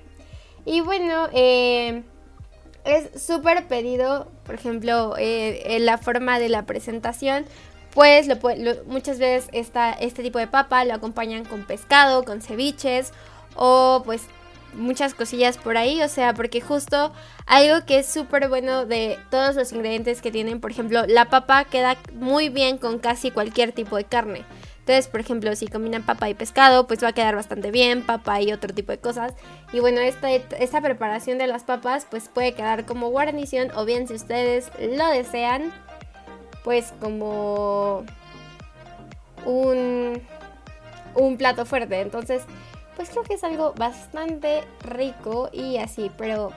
Y 0.64 0.80
bueno, 0.80 1.26
eh, 1.32 2.04
es 2.84 3.20
súper 3.20 3.66
pedido, 3.66 4.28
por 4.44 4.54
ejemplo, 4.54 5.16
eh, 5.18 5.74
en 5.74 5.84
la 5.84 5.98
forma 5.98 6.38
de 6.38 6.48
la 6.48 6.66
presentación. 6.66 7.44
Pues 7.92 8.28
muchas 8.86 9.18
veces 9.18 9.50
esta, 9.50 9.90
este 9.90 10.22
tipo 10.22 10.38
de 10.38 10.46
papa 10.46 10.84
lo 10.84 10.94
acompañan 10.94 11.44
con 11.46 11.64
pescado, 11.64 12.24
con 12.24 12.42
ceviches 12.42 13.12
o 13.56 14.02
pues 14.04 14.22
muchas 14.74 15.14
cosillas 15.14 15.58
por 15.58 15.76
ahí, 15.76 16.02
o 16.02 16.08
sea, 16.08 16.34
porque 16.34 16.60
justo 16.60 17.12
algo 17.46 17.84
que 17.86 17.98
es 17.98 18.06
súper 18.06 18.48
bueno 18.48 18.86
de 18.86 19.18
todos 19.30 19.56
los 19.56 19.72
ingredientes 19.72 20.20
que 20.22 20.30
tienen, 20.30 20.60
por 20.60 20.70
ejemplo, 20.70 21.04
la 21.06 21.26
papa 21.30 21.64
queda 21.64 21.96
muy 22.14 22.48
bien 22.48 22.78
con 22.78 22.98
casi 22.98 23.30
cualquier 23.30 23.72
tipo 23.72 23.96
de 23.96 24.04
carne. 24.04 24.44
Entonces, 24.88 25.08
por 25.08 25.20
ejemplo, 25.20 25.54
si 25.54 25.66
combinan 25.66 26.02
papa 26.02 26.30
y 26.30 26.34
pescado, 26.34 26.86
pues 26.86 27.04
va 27.04 27.08
a 27.08 27.12
quedar 27.12 27.36
bastante 27.36 27.70
bien, 27.70 28.06
papa 28.06 28.40
y 28.40 28.54
otro 28.54 28.72
tipo 28.72 28.90
de 28.90 28.96
cosas. 28.96 29.34
Y 29.70 29.80
bueno, 29.80 30.00
esta, 30.00 30.80
preparación 30.80 31.36
de 31.36 31.46
las 31.46 31.64
papas, 31.64 32.06
pues 32.08 32.30
puede 32.32 32.54
quedar 32.54 32.86
como 32.86 33.10
guarnición 33.10 33.70
o 33.76 33.84
bien 33.84 34.08
si 34.08 34.14
ustedes 34.14 34.70
lo 34.80 35.06
desean, 35.10 35.74
pues 36.64 36.94
como 37.00 38.06
un, 39.44 40.22
un 41.14 41.36
plato 41.36 41.66
fuerte. 41.66 42.00
Entonces, 42.00 42.44
pues 42.98 43.10
creo 43.10 43.22
que 43.22 43.34
es 43.34 43.44
algo 43.44 43.74
bastante 43.74 44.64
rico 44.82 45.50
y 45.52 45.76
así, 45.76 46.10
pero 46.18 46.50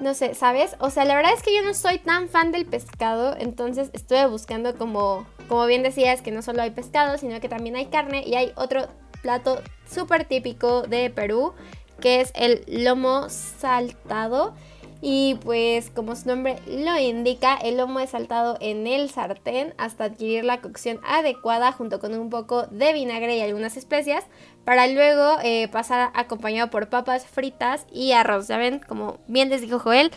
no 0.00 0.14
sé, 0.14 0.34
¿sabes? 0.34 0.74
O 0.80 0.90
sea, 0.90 1.04
la 1.04 1.14
verdad 1.14 1.32
es 1.32 1.44
que 1.44 1.54
yo 1.54 1.62
no 1.62 1.74
soy 1.74 2.00
tan 2.00 2.28
fan 2.28 2.50
del 2.50 2.66
pescado, 2.66 3.36
entonces 3.38 3.90
estuve 3.92 4.26
buscando 4.26 4.76
como, 4.76 5.28
como 5.46 5.64
bien 5.66 5.84
decías, 5.84 6.22
que 6.22 6.32
no 6.32 6.42
solo 6.42 6.62
hay 6.62 6.72
pescado, 6.72 7.18
sino 7.18 7.38
que 7.38 7.48
también 7.48 7.76
hay 7.76 7.86
carne 7.86 8.24
y 8.26 8.34
hay 8.34 8.52
otro 8.56 8.88
plato 9.22 9.62
súper 9.88 10.24
típico 10.24 10.82
de 10.82 11.08
Perú, 11.08 11.52
que 12.00 12.20
es 12.20 12.32
el 12.34 12.64
lomo 12.66 13.28
saltado. 13.28 14.56
Y 15.02 15.36
pues 15.36 15.88
como 15.90 16.14
su 16.14 16.28
nombre 16.28 16.56
lo 16.66 16.98
indica, 16.98 17.54
el 17.56 17.78
lomo 17.78 18.00
es 18.00 18.10
saltado 18.10 18.58
en 18.60 18.86
el 18.86 19.08
sartén 19.08 19.72
hasta 19.78 20.04
adquirir 20.04 20.44
la 20.44 20.60
cocción 20.60 21.00
adecuada 21.04 21.72
junto 21.72 22.00
con 22.00 22.14
un 22.14 22.28
poco 22.28 22.66
de 22.66 22.92
vinagre 22.92 23.36
y 23.36 23.40
algunas 23.40 23.78
especias 23.78 24.24
para 24.64 24.86
luego 24.86 25.38
eh, 25.42 25.68
pasar 25.68 26.10
acompañado 26.14 26.70
por 26.70 26.90
papas 26.90 27.26
fritas 27.26 27.86
y 27.90 28.12
arroz. 28.12 28.48
Ya 28.48 28.58
ven, 28.58 28.80
como 28.80 29.18
bien 29.26 29.48
les 29.48 29.62
dijo 29.62 29.78
Joel, 29.78 30.10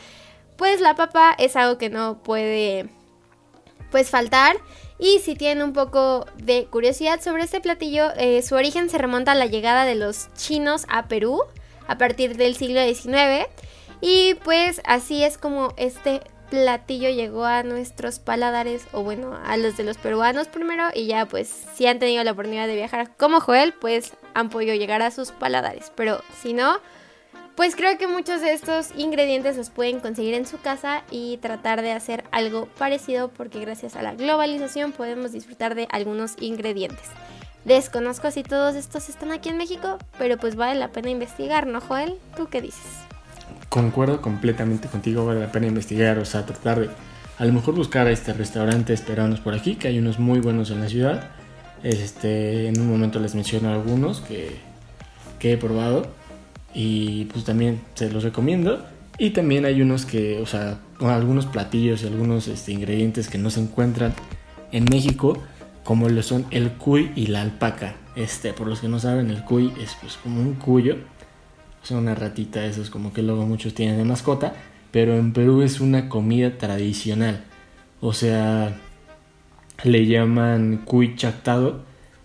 pues 0.57 0.81
la 0.81 0.95
papa 0.95 1.33
es 1.37 1.55
algo 1.55 1.77
que 1.77 1.89
no 1.89 2.21
puede 2.21 2.89
pues 3.89 4.09
faltar. 4.09 4.57
Y 4.99 5.19
si 5.19 5.35
tienen 5.35 5.63
un 5.63 5.73
poco 5.73 6.25
de 6.37 6.65
curiosidad 6.65 7.21
sobre 7.21 7.43
este 7.43 7.61
platillo, 7.61 8.11
eh, 8.17 8.41
su 8.41 8.55
origen 8.55 8.89
se 8.89 8.97
remonta 8.97 9.31
a 9.31 9.35
la 9.35 9.45
llegada 9.45 9.85
de 9.85 9.95
los 9.95 10.33
chinos 10.35 10.85
a 10.89 11.07
Perú 11.07 11.41
a 11.87 11.97
partir 11.97 12.35
del 12.37 12.55
siglo 12.55 12.81
XIX. 12.81 13.47
Y 14.05 14.33
pues 14.43 14.81
así 14.83 15.23
es 15.23 15.37
como 15.37 15.73
este 15.77 16.19
platillo 16.49 17.09
llegó 17.09 17.45
a 17.45 17.63
nuestros 17.63 18.19
paladares, 18.19 18.85
o 18.91 19.01
bueno, 19.01 19.39
a 19.45 19.55
los 19.55 19.77
de 19.77 19.85
los 19.85 19.97
peruanos 19.97 20.49
primero, 20.49 20.89
y 20.93 21.07
ya 21.07 21.25
pues 21.25 21.47
si 21.47 21.87
han 21.87 21.99
tenido 21.99 22.21
la 22.25 22.33
oportunidad 22.33 22.67
de 22.67 22.75
viajar 22.75 23.15
como 23.15 23.39
Joel, 23.39 23.73
pues 23.73 24.11
han 24.33 24.49
podido 24.49 24.75
llegar 24.75 25.01
a 25.01 25.09
sus 25.09 25.31
paladares. 25.31 25.93
Pero 25.95 26.21
si 26.41 26.51
no, 26.51 26.81
pues 27.55 27.77
creo 27.77 27.97
que 27.97 28.07
muchos 28.07 28.41
de 28.41 28.51
estos 28.51 28.89
ingredientes 28.97 29.55
los 29.55 29.69
pueden 29.69 30.01
conseguir 30.01 30.33
en 30.33 30.45
su 30.45 30.59
casa 30.59 31.03
y 31.09 31.37
tratar 31.37 31.81
de 31.81 31.93
hacer 31.93 32.25
algo 32.31 32.65
parecido 32.77 33.29
porque 33.29 33.61
gracias 33.61 33.95
a 33.95 34.01
la 34.01 34.15
globalización 34.15 34.91
podemos 34.91 35.31
disfrutar 35.31 35.75
de 35.75 35.87
algunos 35.89 36.33
ingredientes. 36.41 37.07
Desconozco 37.63 38.31
si 38.31 38.43
todos 38.43 38.75
estos 38.75 39.07
están 39.07 39.31
aquí 39.31 39.47
en 39.47 39.55
México, 39.55 39.97
pero 40.17 40.37
pues 40.37 40.57
vale 40.57 40.77
la 40.77 40.89
pena 40.89 41.09
investigar, 41.09 41.67
¿no, 41.67 41.79
Joel? 41.79 42.19
¿Tú 42.35 42.49
qué 42.49 42.59
dices? 42.59 43.12
Concuerdo 43.73 44.21
completamente 44.21 44.87
contigo, 44.87 45.25
vale 45.25 45.39
la 45.39 45.51
pena 45.51 45.65
investigar, 45.65 46.19
o 46.19 46.25
sea, 46.25 46.45
tratar 46.45 46.79
de 46.79 46.89
a 47.39 47.45
lo 47.45 47.53
mejor 47.53 47.73
buscar 47.73 48.07
este 48.07 48.31
restaurantes 48.31 49.01
peruanos 49.01 49.39
por 49.39 49.55
aquí, 49.55 49.77
que 49.77 49.87
hay 49.87 49.97
unos 49.97 50.19
muy 50.19 50.39
buenos 50.39 50.69
en 50.69 50.79
la 50.79 50.89
ciudad. 50.89 51.31
Este, 51.81 52.67
en 52.67 52.79
un 52.79 52.87
momento 52.87 53.19
les 53.19 53.33
menciono 53.33 53.73
algunos 53.73 54.21
que, 54.21 54.51
que 55.39 55.53
he 55.53 55.57
probado 55.57 56.05
y 56.71 57.25
pues 57.25 57.45
también 57.45 57.81
se 57.95 58.11
los 58.11 58.21
recomiendo. 58.23 58.85
Y 59.17 59.31
también 59.31 59.65
hay 59.65 59.81
unos 59.81 60.05
que, 60.05 60.39
o 60.39 60.45
sea, 60.45 60.77
algunos 60.99 61.47
platillos 61.47 62.03
y 62.03 62.07
algunos 62.07 62.47
este, 62.47 62.73
ingredientes 62.73 63.27
que 63.27 63.39
no 63.39 63.49
se 63.49 63.59
encuentran 63.59 64.13
en 64.71 64.85
México, 64.85 65.41
como 65.83 66.09
lo 66.09 66.21
son 66.21 66.45
el 66.51 66.73
cuy 66.73 67.11
y 67.15 67.25
la 67.25 67.41
alpaca. 67.41 67.95
Este, 68.15 68.53
por 68.53 68.67
los 68.67 68.81
que 68.81 68.87
no 68.87 68.99
saben, 68.99 69.31
el 69.31 69.43
cuy 69.43 69.73
es 69.81 69.97
pues 69.99 70.17
como 70.17 70.39
un 70.39 70.53
cuyo 70.53 70.97
es 71.83 71.91
una 71.91 72.15
ratita, 72.15 72.65
eso 72.65 72.81
es 72.81 72.89
como 72.89 73.13
que 73.13 73.21
luego 73.21 73.45
muchos 73.45 73.73
tienen 73.73 73.97
de 73.97 74.05
mascota, 74.05 74.53
pero 74.91 75.15
en 75.17 75.33
Perú 75.33 75.61
es 75.61 75.79
una 75.81 76.09
comida 76.09 76.57
tradicional. 76.57 77.43
O 78.01 78.13
sea, 78.13 78.77
le 79.83 80.05
llaman 80.05 80.81
cuy 80.85 81.15
chactado, 81.15 81.83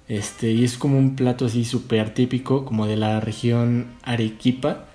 este, 0.08 0.52
y 0.52 0.64
es 0.64 0.78
como 0.78 0.98
un 0.98 1.16
plato 1.16 1.46
así 1.46 1.64
súper 1.64 2.14
típico, 2.14 2.64
como 2.64 2.86
de 2.86 2.96
la 2.96 3.20
región 3.20 3.88
Arequipa. 4.02 4.86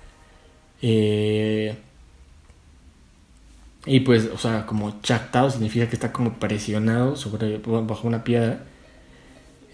Eh, 0.81 1.75
y 3.85 3.99
pues, 4.01 4.29
o 4.33 4.37
sea, 4.37 4.65
como 4.65 5.01
chactado 5.01 5.49
significa 5.49 5.87
que 5.89 5.95
está 5.95 6.11
como 6.13 6.33
presionado 6.39 7.15
sobre, 7.15 7.57
bajo 7.57 8.07
una 8.07 8.23
piedra. 8.23 8.65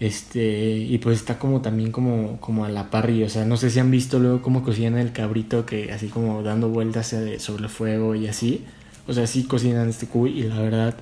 Este, 0.00 0.78
y 0.78 0.96
pues 0.98 1.18
está 1.18 1.38
como 1.38 1.60
también 1.60 1.92
como, 1.92 2.40
como 2.40 2.64
a 2.64 2.70
la 2.70 2.90
parrilla, 2.90 3.26
o 3.26 3.28
sea, 3.28 3.44
no 3.44 3.58
sé 3.58 3.68
si 3.68 3.80
han 3.80 3.90
visto 3.90 4.18
luego 4.18 4.40
cómo 4.40 4.62
cocinan 4.62 4.96
el 4.96 5.12
cabrito 5.12 5.66
que 5.66 5.92
así 5.92 6.08
como 6.08 6.42
dando 6.42 6.70
vueltas 6.70 7.14
sobre 7.38 7.64
el 7.64 7.68
fuego 7.68 8.14
y 8.14 8.26
así. 8.26 8.64
O 9.06 9.12
sea, 9.12 9.26
sí 9.26 9.44
cocinan 9.44 9.90
este 9.90 10.06
cuy 10.06 10.40
y 10.40 10.42
la 10.44 10.58
verdad 10.60 10.94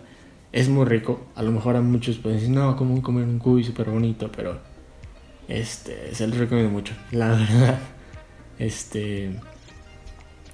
es 0.52 0.69
muy 0.69 0.85
rico. 0.85 1.26
A 1.37 1.43
lo 1.43 1.52
mejor 1.52 1.76
a 1.76 1.81
muchos 1.81 2.19
pueden 2.19 2.40
decir, 2.40 2.52
no, 2.55 2.76
como 2.76 3.00
comer 3.02 3.25
un 3.25 3.38
cuy 3.38 3.62
súper 3.62 3.88
bonito, 3.90 4.33
pero 4.35 4.59
este, 5.47 6.14
se 6.14 6.26
los 6.26 6.37
recomiendo 6.37 6.73
mucho, 6.73 6.95
la 7.12 7.28
verdad. 7.37 7.78
Este, 8.59 9.31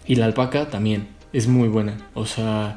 y 0.07 0.17
la 0.17 0.27
alpaca 0.27 0.69
también 0.69 1.09
es 1.33 1.49
muy 1.49 1.69
buena, 1.69 1.97
o 2.13 2.27
sea, 2.27 2.77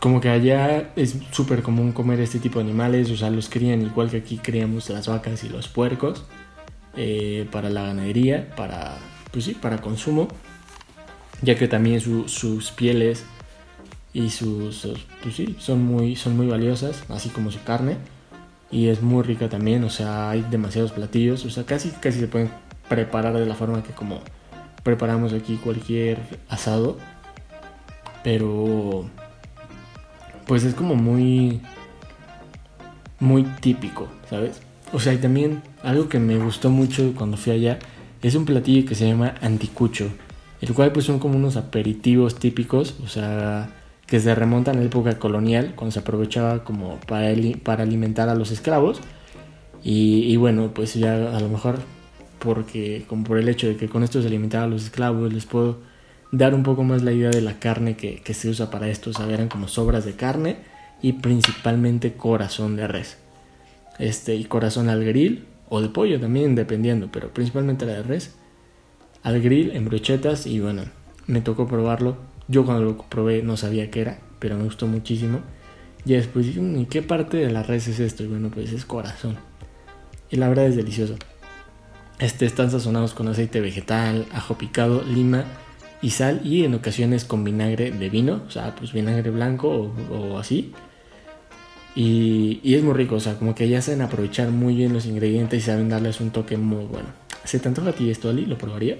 como 0.00 0.20
que 0.20 0.28
allá 0.28 0.92
es 0.96 1.16
súper 1.32 1.62
común 1.62 1.92
comer 1.92 2.20
este 2.20 2.38
tipo 2.38 2.58
de 2.58 2.64
animales, 2.64 3.10
o 3.10 3.16
sea, 3.16 3.30
los 3.30 3.48
crían 3.48 3.82
igual 3.82 4.10
que 4.10 4.18
aquí 4.18 4.38
criamos 4.38 4.88
las 4.90 5.08
vacas 5.08 5.42
y 5.44 5.48
los 5.48 5.68
puercos 5.68 6.24
eh, 6.96 7.48
para 7.50 7.68
la 7.68 7.82
ganadería, 7.82 8.54
para, 8.54 8.96
pues 9.32 9.44
sí, 9.44 9.54
para 9.54 9.80
consumo, 9.80 10.28
ya 11.42 11.56
que 11.56 11.68
también 11.68 12.00
sus 12.00 12.70
pieles 12.72 13.24
y 14.12 14.30
sus, 14.30 14.88
pues 15.22 15.34
sí, 15.34 15.56
son 15.58 15.84
muy, 15.84 16.16
son 16.16 16.36
muy 16.36 16.46
valiosas, 16.46 17.02
así 17.08 17.28
como 17.30 17.50
su 17.50 17.62
carne, 17.64 17.96
y 18.70 18.88
es 18.88 19.02
muy 19.02 19.22
rica 19.22 19.48
también, 19.48 19.82
o 19.84 19.90
sea, 19.90 20.30
hay 20.30 20.44
demasiados 20.48 20.92
platillos, 20.92 21.44
o 21.44 21.50
sea, 21.50 21.64
casi, 21.64 21.90
casi 21.90 22.20
se 22.20 22.28
pueden 22.28 22.50
preparar 22.88 23.36
de 23.36 23.46
la 23.46 23.54
forma 23.54 23.82
que 23.82 23.92
como 23.92 24.20
preparamos 24.82 25.32
aquí 25.32 25.56
cualquier 25.56 26.18
asado, 26.48 26.98
pero 28.22 29.08
pues 30.48 30.64
es 30.64 30.74
como 30.74 30.96
muy, 30.96 31.60
muy 33.20 33.44
típico, 33.60 34.08
¿sabes? 34.28 34.60
O 34.92 34.98
sea, 34.98 35.12
y 35.12 35.18
también 35.18 35.62
algo 35.84 36.08
que 36.08 36.18
me 36.18 36.36
gustó 36.38 36.70
mucho 36.70 37.12
cuando 37.14 37.36
fui 37.36 37.52
allá 37.52 37.78
es 38.22 38.34
un 38.34 38.46
platillo 38.46 38.88
que 38.88 38.96
se 38.96 39.06
llama 39.06 39.34
anticucho, 39.42 40.10
el 40.60 40.74
cual 40.74 40.90
pues 40.90 41.04
son 41.04 41.20
como 41.20 41.36
unos 41.36 41.56
aperitivos 41.56 42.36
típicos, 42.36 42.96
o 43.04 43.06
sea, 43.06 43.70
que 44.06 44.18
se 44.18 44.34
remontan 44.34 44.76
a 44.76 44.80
la 44.80 44.86
época 44.86 45.18
colonial, 45.18 45.74
cuando 45.76 45.92
se 45.92 45.98
aprovechaba 46.00 46.64
como 46.64 46.98
para, 47.00 47.30
para 47.62 47.82
alimentar 47.82 48.30
a 48.30 48.34
los 48.34 48.50
esclavos. 48.50 49.00
Y, 49.84 50.36
bueno, 50.36 50.72
pues 50.74 50.94
ya 50.94 51.36
a 51.36 51.40
lo 51.40 51.48
mejor 51.48 51.78
porque 52.40 53.04
como 53.08 53.24
por 53.24 53.38
el 53.38 53.48
hecho 53.48 53.68
de 53.68 53.76
que 53.76 53.88
con 53.88 54.02
esto 54.02 54.20
se 54.20 54.28
alimentaba 54.28 54.64
a 54.64 54.66
los 54.66 54.84
esclavos, 54.84 55.32
les 55.32 55.46
puedo 55.46 55.78
dar 56.30 56.54
un 56.54 56.62
poco 56.62 56.84
más 56.84 57.02
la 57.02 57.12
idea 57.12 57.30
de 57.30 57.40
la 57.40 57.58
carne 57.58 57.96
que, 57.96 58.34
se 58.34 58.48
usa 58.48 58.70
para 58.70 58.88
esto. 58.88 59.10
O 59.10 59.12
sea, 59.12 59.26
eran 59.30 59.48
como 59.48 59.68
sobras 59.68 60.04
de 60.04 60.14
carne 60.14 60.56
y 61.02 61.14
principalmente 61.14 62.14
corazón 62.14 62.76
de 62.76 62.86
res. 62.88 63.18
Este, 63.98 64.34
y 64.36 64.44
corazón 64.44 64.88
al 64.88 65.04
grill 65.04 65.46
o 65.68 65.80
de 65.80 65.88
pollo 65.88 66.20
también, 66.20 66.54
dependiendo, 66.54 67.08
pero 67.10 67.32
principalmente 67.32 67.86
la 67.86 67.94
de 67.94 68.02
res. 68.02 68.34
Al 69.22 69.40
grill 69.40 69.72
en 69.72 69.84
brochetas 69.86 70.46
y 70.46 70.60
bueno, 70.60 70.84
me 71.26 71.40
tocó 71.40 71.66
probarlo. 71.66 72.16
Yo 72.46 72.64
cuando 72.64 72.84
lo 72.84 72.96
probé 72.96 73.42
no 73.42 73.56
sabía 73.56 73.90
qué 73.90 74.00
era, 74.00 74.18
pero 74.38 74.56
me 74.56 74.64
gustó 74.64 74.86
muchísimo. 74.86 75.40
Y 76.04 76.12
después 76.12 76.46
dije, 76.46 76.60
mm, 76.60 76.80
¿y 76.80 76.86
qué 76.86 77.02
parte 77.02 77.36
de 77.38 77.50
la 77.50 77.62
res 77.62 77.88
es 77.88 78.00
esto? 78.00 78.22
Y 78.22 78.28
bueno, 78.28 78.50
pues 78.50 78.72
es 78.72 78.84
corazón. 78.84 79.36
Y 80.30 80.36
la 80.36 80.48
verdad 80.48 80.66
es 80.66 80.76
delicioso. 80.76 81.16
Este, 82.18 82.46
están 82.46 82.70
sazonados 82.70 83.14
con 83.14 83.28
aceite 83.28 83.60
vegetal, 83.60 84.26
ajo 84.32 84.58
picado, 84.58 85.02
lima 85.02 85.44
y 86.00 86.10
sal 86.10 86.40
y 86.44 86.64
en 86.64 86.74
ocasiones 86.74 87.24
con 87.24 87.44
vinagre 87.44 87.90
de 87.90 88.08
vino, 88.08 88.42
o 88.46 88.50
sea, 88.50 88.74
pues 88.74 88.92
vinagre 88.92 89.30
blanco 89.30 89.92
o, 90.10 90.38
así. 90.38 90.72
Y, 91.94 92.74
es 92.74 92.82
muy 92.82 92.94
rico, 92.94 93.16
o 93.16 93.20
sea, 93.20 93.36
como 93.36 93.54
que 93.54 93.68
ya 93.68 93.82
saben 93.82 94.02
aprovechar 94.02 94.50
muy 94.50 94.76
bien 94.76 94.92
los 94.92 95.06
ingredientes 95.06 95.62
y 95.62 95.66
saben 95.66 95.88
darles 95.88 96.20
un 96.20 96.30
toque 96.30 96.56
muy 96.56 96.84
bueno. 96.84 97.08
¿Se 97.44 97.58
te 97.58 97.68
antoja 97.68 97.90
a 97.90 97.92
ti 97.92 98.10
esto, 98.10 98.28
Ali? 98.28 98.46
¿Lo 98.46 98.56
probarías? 98.56 98.98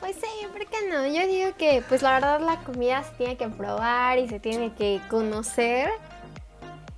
Pues 0.00 0.16
sí, 0.16 0.46
porque 0.52 0.76
no? 0.90 1.06
Yo 1.06 1.26
digo 1.26 1.56
que 1.56 1.82
pues 1.88 2.02
la 2.02 2.12
verdad 2.14 2.40
la 2.40 2.58
comida 2.64 3.02
se 3.02 3.16
tiene 3.16 3.36
que 3.36 3.48
probar 3.48 4.18
y 4.18 4.28
se 4.28 4.40
tiene 4.40 4.74
que 4.74 5.00
conocer. 5.08 5.88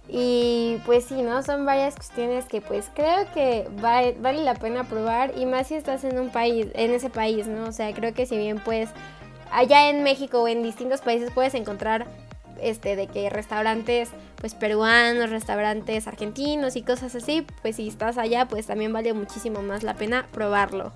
Y 0.08 0.78
pues 0.84 1.04
sí, 1.04 1.22
¿no? 1.22 1.42
Son 1.42 1.64
varias 1.64 1.94
cuestiones 1.94 2.44
que 2.44 2.60
pues 2.60 2.90
creo 2.94 3.26
que 3.32 3.68
vale, 3.80 4.44
la 4.44 4.54
pena 4.54 4.84
probar 4.84 5.32
y 5.36 5.46
más 5.46 5.68
si 5.68 5.76
estás 5.76 6.04
en 6.04 6.18
un 6.18 6.30
país, 6.30 6.66
en 6.74 6.92
ese 6.92 7.08
país, 7.08 7.46
¿no? 7.46 7.64
O 7.64 7.72
sea, 7.72 7.92
creo 7.94 8.12
que 8.12 8.26
si 8.26 8.36
bien 8.36 8.58
pues 8.58 8.90
allá 9.50 9.88
en 9.88 10.02
México 10.02 10.42
o 10.42 10.48
en 10.48 10.62
distintos 10.62 11.00
países 11.00 11.30
puedes 11.32 11.54
encontrar 11.54 12.06
este 12.60 12.96
de 12.96 13.06
que 13.06 13.30
restaurantes 13.30 14.10
pues 14.36 14.54
peruanos, 14.54 15.30
restaurantes 15.30 16.06
argentinos 16.06 16.76
y 16.76 16.82
cosas 16.82 17.14
así, 17.14 17.46
pues 17.62 17.76
si 17.76 17.88
estás 17.88 18.18
allá 18.18 18.46
pues 18.46 18.66
también 18.66 18.92
vale 18.92 19.14
muchísimo 19.14 19.62
más 19.62 19.82
la 19.82 19.94
pena 19.94 20.26
probarlo. 20.32 20.92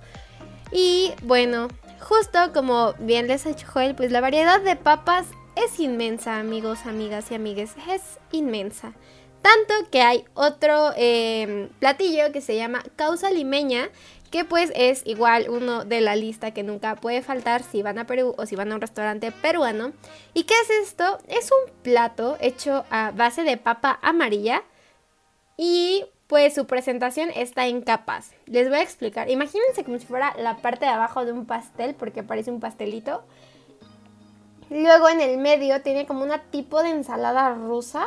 Y 0.70 1.12
bueno, 1.22 1.68
justo 1.98 2.52
como 2.52 2.92
bien 2.98 3.26
les 3.26 3.46
ha 3.46 3.48
dicho 3.48 3.66
Joel, 3.72 3.94
pues 3.94 4.12
la 4.12 4.20
variedad 4.20 4.60
de 4.60 4.76
papas 4.76 5.26
es 5.64 5.80
inmensa, 5.80 6.38
amigos, 6.38 6.86
amigas 6.86 7.30
y 7.30 7.34
amigues, 7.34 7.74
es 7.88 8.18
inmensa. 8.32 8.92
Tanto 9.42 9.90
que 9.90 10.02
hay 10.02 10.24
otro 10.34 10.92
em, 10.96 11.68
platillo 11.78 12.32
que 12.32 12.40
se 12.40 12.56
llama 12.56 12.82
causa 12.96 13.30
limeña, 13.30 13.88
que 14.30 14.44
pues 14.44 14.72
es 14.74 15.06
igual 15.06 15.48
uno 15.48 15.84
de 15.84 16.00
la 16.00 16.16
lista 16.16 16.52
que 16.52 16.62
nunca 16.62 16.96
puede 16.96 17.22
faltar 17.22 17.62
si 17.62 17.82
van 17.82 17.98
a 17.98 18.06
Perú 18.06 18.34
o 18.36 18.46
si 18.46 18.56
van 18.56 18.72
a 18.72 18.74
un 18.74 18.80
restaurante 18.80 19.32
peruano. 19.32 19.92
¿Y 20.34 20.44
qué 20.44 20.54
es 20.62 20.88
esto? 20.88 21.18
Es 21.28 21.50
un 21.50 21.72
plato 21.82 22.36
hecho 22.40 22.84
a 22.90 23.12
base 23.12 23.42
de 23.42 23.56
papa 23.56 23.98
amarilla 24.02 24.62
y 25.56 26.04
pues 26.26 26.54
su 26.54 26.66
presentación 26.66 27.30
está 27.34 27.66
en 27.66 27.80
capas. 27.80 28.32
Les 28.46 28.68
voy 28.68 28.78
a 28.78 28.82
explicar. 28.82 29.30
Imagínense 29.30 29.82
como 29.82 29.98
si 29.98 30.06
fuera 30.06 30.34
la 30.38 30.58
parte 30.58 30.84
de 30.84 30.90
abajo 30.90 31.24
de 31.24 31.32
un 31.32 31.46
pastel 31.46 31.94
porque 31.94 32.22
parece 32.22 32.50
un 32.50 32.60
pastelito. 32.60 33.24
Luego 34.70 35.08
en 35.08 35.20
el 35.20 35.38
medio 35.38 35.82
tiene 35.82 36.06
como 36.06 36.22
una 36.22 36.42
tipo 36.50 36.82
de 36.82 36.90
ensalada 36.90 37.54
rusa 37.54 38.06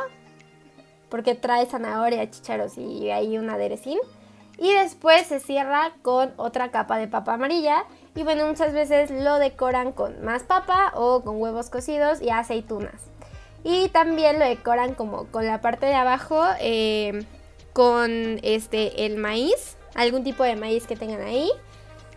porque 1.09 1.35
trae 1.35 1.65
zanahoria, 1.65 2.29
chicharos 2.29 2.77
y 2.77 3.11
ahí 3.11 3.37
un 3.37 3.49
aderecín. 3.49 3.99
Y 4.57 4.71
después 4.73 5.25
se 5.27 5.39
cierra 5.39 5.91
con 6.03 6.33
otra 6.37 6.71
capa 6.71 6.97
de 6.97 7.07
papa 7.07 7.33
amarilla. 7.33 7.83
Y 8.15 8.23
bueno, 8.23 8.45
muchas 8.47 8.73
veces 8.73 9.11
lo 9.11 9.39
decoran 9.39 9.91
con 9.91 10.23
más 10.23 10.43
papa 10.43 10.91
o 10.95 11.21
con 11.21 11.41
huevos 11.41 11.69
cocidos 11.69 12.21
y 12.21 12.29
aceitunas. 12.29 13.01
Y 13.63 13.89
también 13.89 14.39
lo 14.39 14.45
decoran 14.45 14.93
como 14.93 15.25
con 15.25 15.45
la 15.45 15.61
parte 15.61 15.85
de 15.85 15.95
abajo 15.95 16.43
eh, 16.59 17.25
con 17.73 18.39
este 18.43 19.05
el 19.05 19.17
maíz, 19.17 19.77
algún 19.95 20.23
tipo 20.23 20.43
de 20.43 20.55
maíz 20.55 20.87
que 20.87 20.95
tengan 20.95 21.21
ahí. 21.21 21.49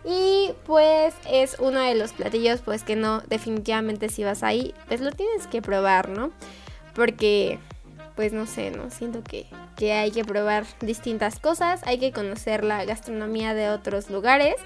Y 0.04 0.52
pues 0.66 1.14
es 1.30 1.56
uno 1.58 1.80
de 1.80 1.94
los 1.94 2.12
platillos 2.12 2.60
pues 2.60 2.82
que 2.82 2.94
no 2.94 3.22
definitivamente 3.22 4.08
si 4.08 4.22
vas 4.22 4.42
ahí 4.42 4.74
pues 4.86 5.00
lo 5.00 5.10
tienes 5.12 5.46
que 5.46 5.62
probar, 5.62 6.10
¿no? 6.10 6.30
Porque 6.94 7.58
pues 8.14 8.32
no 8.32 8.46
sé, 8.46 8.70
¿no? 8.70 8.90
Siento 8.90 9.22
que, 9.24 9.46
que 9.76 9.92
hay 9.92 10.10
que 10.10 10.24
probar 10.24 10.64
distintas 10.80 11.40
cosas, 11.40 11.80
hay 11.84 11.98
que 11.98 12.12
conocer 12.12 12.64
la 12.64 12.84
gastronomía 12.84 13.54
de 13.54 13.70
otros 13.70 14.10
lugares. 14.10 14.56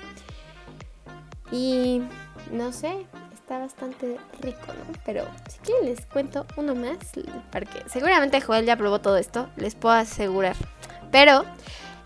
Y 1.51 2.03
no 2.53 2.73
sé, 2.73 3.07
está 3.33 3.59
bastante 3.59 4.19
rico, 4.43 4.67
¿no? 4.67 4.99
Pero 5.07 5.25
si 5.49 5.59
quieren 5.61 5.87
les 5.87 6.05
cuento 6.05 6.47
uno 6.57 6.75
más, 6.75 6.99
porque 7.51 7.83
seguramente 7.87 8.41
Joel 8.43 8.67
ya 8.67 8.77
probó 8.77 9.01
todo 9.01 9.17
esto, 9.17 9.49
les 9.57 9.75
puedo 9.75 9.95
asegurar. 9.95 10.57
Pero 11.11 11.45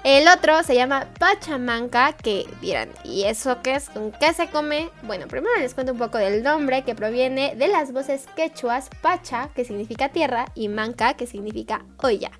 el 0.04 0.26
otro 0.26 0.62
se 0.64 0.74
llama 0.74 1.06
Pachamanca, 1.18 2.12
que 2.12 2.46
dirán, 2.60 2.88
¿y 3.04 3.24
eso 3.24 3.62
qué 3.62 3.76
es? 3.76 3.88
¿Con 3.88 4.10
qué 4.10 4.32
se 4.32 4.48
come? 4.48 4.90
Bueno, 5.02 5.28
primero 5.28 5.54
les 5.60 5.74
cuento 5.74 5.92
un 5.92 5.98
poco 5.98 6.18
del 6.18 6.42
nombre 6.42 6.82
que 6.82 6.96
proviene 6.96 7.54
de 7.54 7.68
las 7.68 7.92
voces 7.92 8.26
quechuas 8.34 8.90
Pacha, 9.00 9.50
que 9.54 9.64
significa 9.64 10.08
tierra, 10.08 10.46
y 10.54 10.68
Manca, 10.68 11.14
que 11.14 11.26
significa 11.26 11.84
olla. 11.98 12.32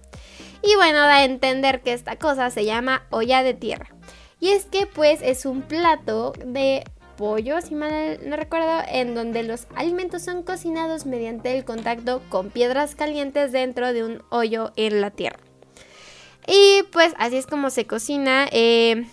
Y 0.62 0.74
bueno, 0.74 0.98
da 0.98 1.16
a 1.16 1.24
entender 1.24 1.82
que 1.82 1.92
esta 1.92 2.16
cosa 2.16 2.50
se 2.50 2.64
llama 2.64 3.06
olla 3.10 3.42
de 3.42 3.54
tierra. 3.54 3.86
Y 4.40 4.50
es 4.50 4.64
que 4.64 4.86
pues 4.86 5.20
es 5.22 5.46
un 5.46 5.62
plato 5.62 6.32
de 6.44 6.82
pollo, 7.16 7.60
si 7.60 7.76
mal 7.76 8.18
no 8.24 8.36
recuerdo, 8.36 8.82
en 8.88 9.14
donde 9.14 9.44
los 9.44 9.68
alimentos 9.76 10.22
son 10.22 10.42
cocinados 10.42 11.06
mediante 11.06 11.56
el 11.56 11.64
contacto 11.64 12.22
con 12.28 12.50
piedras 12.50 12.96
calientes 12.96 13.52
dentro 13.52 13.92
de 13.92 14.02
un 14.02 14.22
hoyo 14.30 14.72
en 14.74 15.00
la 15.00 15.10
tierra. 15.10 15.38
Y 16.46 16.82
pues 16.92 17.14
así 17.18 17.36
es 17.36 17.46
como 17.46 17.70
se 17.70 17.86
cocina. 17.86 18.46
Eh, 18.50 19.06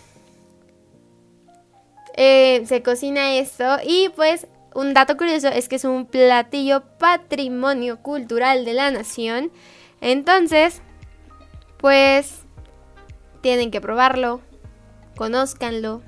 eh, 2.16 2.62
se 2.66 2.82
cocina 2.82 3.34
esto. 3.34 3.78
Y 3.84 4.10
pues 4.16 4.46
un 4.74 4.94
dato 4.94 5.16
curioso 5.16 5.48
es 5.48 5.68
que 5.68 5.76
es 5.76 5.84
un 5.84 6.06
platillo 6.06 6.82
patrimonio 6.98 7.98
cultural 7.98 8.64
de 8.64 8.74
la 8.74 8.90
nación. 8.90 9.50
Entonces, 10.00 10.80
pues 11.78 12.42
tienen 13.40 13.70
que 13.70 13.80
probarlo. 13.80 14.40
Conózcanlo. 15.16 16.02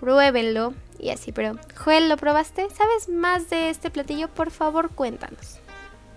Pruébenlo. 0.00 0.74
Y 0.98 1.10
así, 1.10 1.32
pero 1.32 1.58
Joel, 1.76 2.08
¿lo 2.08 2.16
probaste? 2.16 2.68
¿Sabes 2.70 3.08
más 3.08 3.50
de 3.50 3.70
este 3.70 3.90
platillo? 3.90 4.28
Por 4.28 4.50
favor, 4.50 4.90
cuéntanos. 4.90 5.58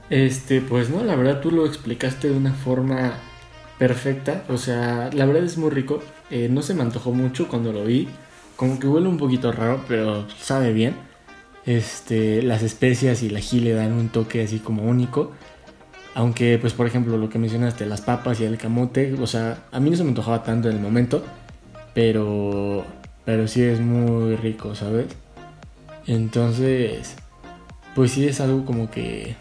Este, 0.09 0.61
pues 0.61 0.89
no, 0.89 1.03
la 1.03 1.15
verdad 1.15 1.41
tú 1.41 1.49
lo 1.49 1.65
explicaste 1.65 2.29
de 2.29 2.37
una 2.37 2.53
forma 2.53 3.17
perfecta. 3.77 4.43
O 4.49 4.57
sea, 4.57 5.09
la 5.13 5.25
verdad 5.25 5.43
es 5.43 5.57
muy 5.57 5.69
rico. 5.69 6.01
Eh, 6.29 6.47
no 6.49 6.61
se 6.61 6.73
me 6.73 6.81
antojó 6.81 7.11
mucho 7.11 7.47
cuando 7.47 7.71
lo 7.71 7.85
vi. 7.85 8.07
Como 8.55 8.79
que 8.79 8.87
huele 8.87 9.07
un 9.07 9.17
poquito 9.17 9.51
raro, 9.51 9.83
pero 9.87 10.25
sabe 10.37 10.73
bien. 10.73 10.95
Este, 11.65 12.41
las 12.41 12.61
especias 12.63 13.23
y 13.23 13.29
la 13.29 13.39
ají 13.39 13.59
le 13.59 13.73
dan 13.73 13.93
un 13.93 14.09
toque 14.09 14.43
así 14.43 14.59
como 14.59 14.83
único. 14.83 15.31
Aunque, 16.13 16.57
pues, 16.59 16.73
por 16.73 16.87
ejemplo, 16.87 17.17
lo 17.17 17.29
que 17.29 17.39
mencionaste, 17.39 17.85
las 17.85 18.01
papas 18.01 18.39
y 18.39 18.45
el 18.45 18.57
camote, 18.57 19.13
o 19.19 19.27
sea, 19.27 19.65
a 19.71 19.79
mí 19.81 19.89
no 19.89 19.97
se 19.97 20.03
me 20.03 20.09
antojaba 20.09 20.43
tanto 20.43 20.69
en 20.69 20.77
el 20.77 20.81
momento, 20.81 21.23
pero, 21.93 22.85
pero 23.25 23.49
sí 23.49 23.61
es 23.61 23.81
muy 23.81 24.37
rico, 24.37 24.75
¿sabes? 24.75 25.07
Entonces, 26.07 27.15
pues 27.95 28.11
sí 28.11 28.27
es 28.27 28.39
algo 28.39 28.63
como 28.63 28.89
que 28.89 29.35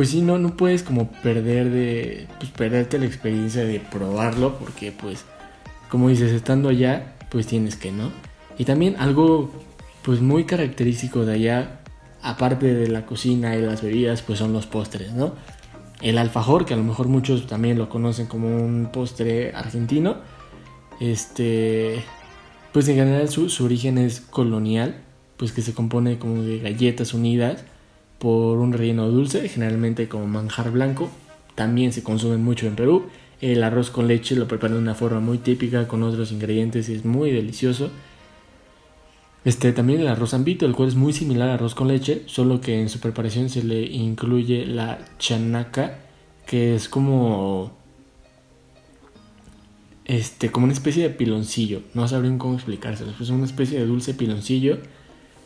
pues 0.00 0.08
sí, 0.08 0.22
no, 0.22 0.38
no 0.38 0.56
puedes 0.56 0.82
como 0.82 1.08
perder 1.10 1.68
de, 1.68 2.26
pues 2.38 2.50
perderte 2.52 2.98
la 2.98 3.04
experiencia 3.04 3.66
de 3.66 3.80
probarlo, 3.80 4.58
porque 4.58 4.92
pues, 4.92 5.26
como 5.90 6.08
dices, 6.08 6.32
estando 6.32 6.70
allá, 6.70 7.16
pues 7.28 7.46
tienes 7.46 7.76
que, 7.76 7.92
¿no? 7.92 8.10
Y 8.56 8.64
también 8.64 8.96
algo, 8.98 9.52
pues 10.00 10.22
muy 10.22 10.44
característico 10.44 11.26
de 11.26 11.34
allá, 11.34 11.80
aparte 12.22 12.72
de 12.72 12.88
la 12.88 13.04
cocina 13.04 13.54
y 13.56 13.60
las 13.60 13.82
bebidas, 13.82 14.22
pues 14.22 14.38
son 14.38 14.54
los 14.54 14.64
postres, 14.64 15.12
¿no? 15.12 15.34
El 16.00 16.16
alfajor, 16.16 16.64
que 16.64 16.72
a 16.72 16.78
lo 16.78 16.84
mejor 16.84 17.06
muchos 17.08 17.46
también 17.46 17.76
lo 17.76 17.90
conocen 17.90 18.24
como 18.24 18.48
un 18.48 18.88
postre 18.90 19.52
argentino, 19.54 20.16
este, 20.98 22.02
pues 22.72 22.88
en 22.88 22.96
general 22.96 23.28
su, 23.28 23.50
su 23.50 23.66
origen 23.66 23.98
es 23.98 24.22
colonial, 24.22 25.02
pues 25.36 25.52
que 25.52 25.60
se 25.60 25.74
compone 25.74 26.18
como 26.18 26.40
de 26.40 26.58
galletas 26.58 27.12
unidas, 27.12 27.64
por 28.20 28.58
un 28.58 28.74
relleno 28.74 29.08
dulce, 29.08 29.48
generalmente 29.48 30.06
como 30.06 30.26
manjar 30.26 30.70
blanco. 30.70 31.10
También 31.54 31.92
se 31.92 32.02
consume 32.02 32.36
mucho 32.36 32.66
en 32.66 32.76
Perú. 32.76 33.06
El 33.40 33.64
arroz 33.64 33.90
con 33.90 34.06
leche 34.06 34.36
lo 34.36 34.46
preparan 34.46 34.76
de 34.76 34.82
una 34.82 34.94
forma 34.94 35.20
muy 35.20 35.38
típica 35.38 35.88
con 35.88 36.02
otros 36.02 36.30
ingredientes 36.30 36.90
y 36.90 36.94
es 36.94 37.04
muy 37.06 37.30
delicioso. 37.32 37.90
Este, 39.46 39.72
también 39.72 40.00
el 40.00 40.08
arroz 40.08 40.34
ambito, 40.34 40.66
el 40.66 40.74
cual 40.74 40.90
es 40.90 40.96
muy 40.96 41.14
similar 41.14 41.48
al 41.48 41.54
arroz 41.54 41.74
con 41.74 41.88
leche, 41.88 42.22
solo 42.26 42.60
que 42.60 42.78
en 42.78 42.90
su 42.90 43.00
preparación 43.00 43.48
se 43.48 43.64
le 43.64 43.80
incluye 43.86 44.66
la 44.66 44.98
chanaca, 45.18 46.00
que 46.46 46.74
es 46.74 46.90
como 46.90 47.72
este, 50.04 50.50
como 50.50 50.64
una 50.64 50.74
especie 50.74 51.04
de 51.04 51.10
piloncillo. 51.10 51.80
No 51.94 52.06
sabrían 52.06 52.36
cómo 52.36 52.54
explicárselo. 52.54 53.12
Es 53.18 53.30
una 53.30 53.46
especie 53.46 53.78
de 53.78 53.86
dulce 53.86 54.12
piloncillo 54.12 54.76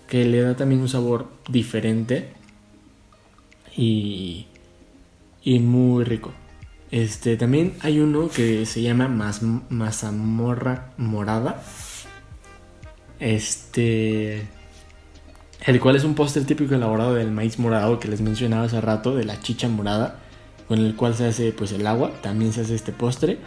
que 0.09 0.25
le 0.25 0.41
da 0.41 0.57
también 0.57 0.81
un 0.81 0.89
sabor 0.89 1.29
diferente 1.49 2.33
y, 3.77 4.47
y 5.43 5.59
muy 5.59 6.05
rico. 6.05 6.33
Este, 6.91 7.37
también 7.37 7.75
hay 7.81 7.99
uno 7.99 8.29
que 8.29 8.67
se 8.67 8.83
llama 8.83 9.09
mazamorra 9.69 10.93
morada. 10.97 11.63
Este, 13.19 14.47
el 15.67 15.81
cual 15.81 15.97
es 15.97 16.05
un 16.05 16.15
postre 16.15 16.45
típico 16.45 16.75
elaborado 16.75 17.15
del 17.15 17.31
maíz 17.31 17.59
morado 17.59 17.99
que 17.99 18.09
les 18.09 18.21
mencionaba 18.21 18.65
hace 18.65 18.81
rato, 18.81 19.15
de 19.15 19.25
la 19.25 19.41
chicha 19.41 19.69
morada, 19.69 20.21
con 20.69 20.79
el 20.79 20.95
cual 20.95 21.15
se 21.15 21.27
hace 21.27 21.53
pues 21.53 21.73
el 21.73 21.87
agua, 21.87 22.13
también 22.23 22.53
se 22.53 22.61
hace 22.61 22.75
este 22.75 22.93
postre 22.93 23.39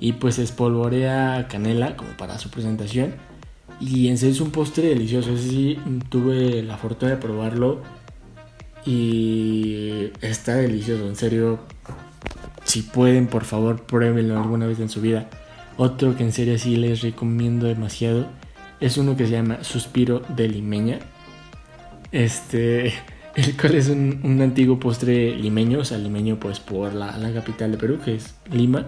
y 0.00 0.14
pues 0.14 0.36
se 0.36 0.42
espolvorea 0.42 1.46
canela 1.48 1.96
como 1.96 2.10
para 2.16 2.38
su 2.38 2.50
presentación. 2.50 3.14
Y 3.78 4.08
en 4.08 4.16
serio 4.16 4.34
es 4.34 4.40
un 4.40 4.52
postre 4.52 4.88
delicioso, 4.88 5.34
ese 5.34 5.48
sí 5.48 5.78
tuve 6.08 6.62
la 6.62 6.78
fortuna 6.78 7.12
de 7.12 7.18
probarlo 7.18 7.82
y 8.86 10.12
está 10.20 10.54
delicioso, 10.54 11.06
en 11.08 11.16
serio. 11.16 11.58
Si 12.64 12.82
pueden, 12.82 13.26
por 13.26 13.44
favor, 13.44 13.82
pruébenlo 13.82 14.38
alguna 14.40 14.66
vez 14.66 14.80
en 14.80 14.88
su 14.88 15.00
vida. 15.00 15.28
Otro 15.76 16.16
que 16.16 16.22
en 16.22 16.32
serio 16.32 16.58
sí 16.58 16.76
les 16.76 17.02
recomiendo 17.02 17.66
demasiado 17.66 18.26
es 18.80 18.96
uno 18.96 19.16
que 19.16 19.26
se 19.26 19.32
llama 19.32 19.62
Suspiro 19.62 20.22
de 20.34 20.48
Limeña. 20.48 21.00
Este, 22.12 22.92
el 23.34 23.56
cual 23.60 23.74
es 23.74 23.88
un, 23.88 24.40
antiguo 24.40 24.78
postre 24.78 25.34
limeño, 25.36 25.80
o 25.80 25.84
sea, 25.84 25.98
limeño 25.98 26.38
pues 26.38 26.60
por 26.60 26.94
la, 26.94 27.16
la 27.18 27.32
capital 27.32 27.72
de 27.72 27.78
Perú, 27.78 27.98
que 28.04 28.14
es 28.16 28.34
Lima. 28.50 28.86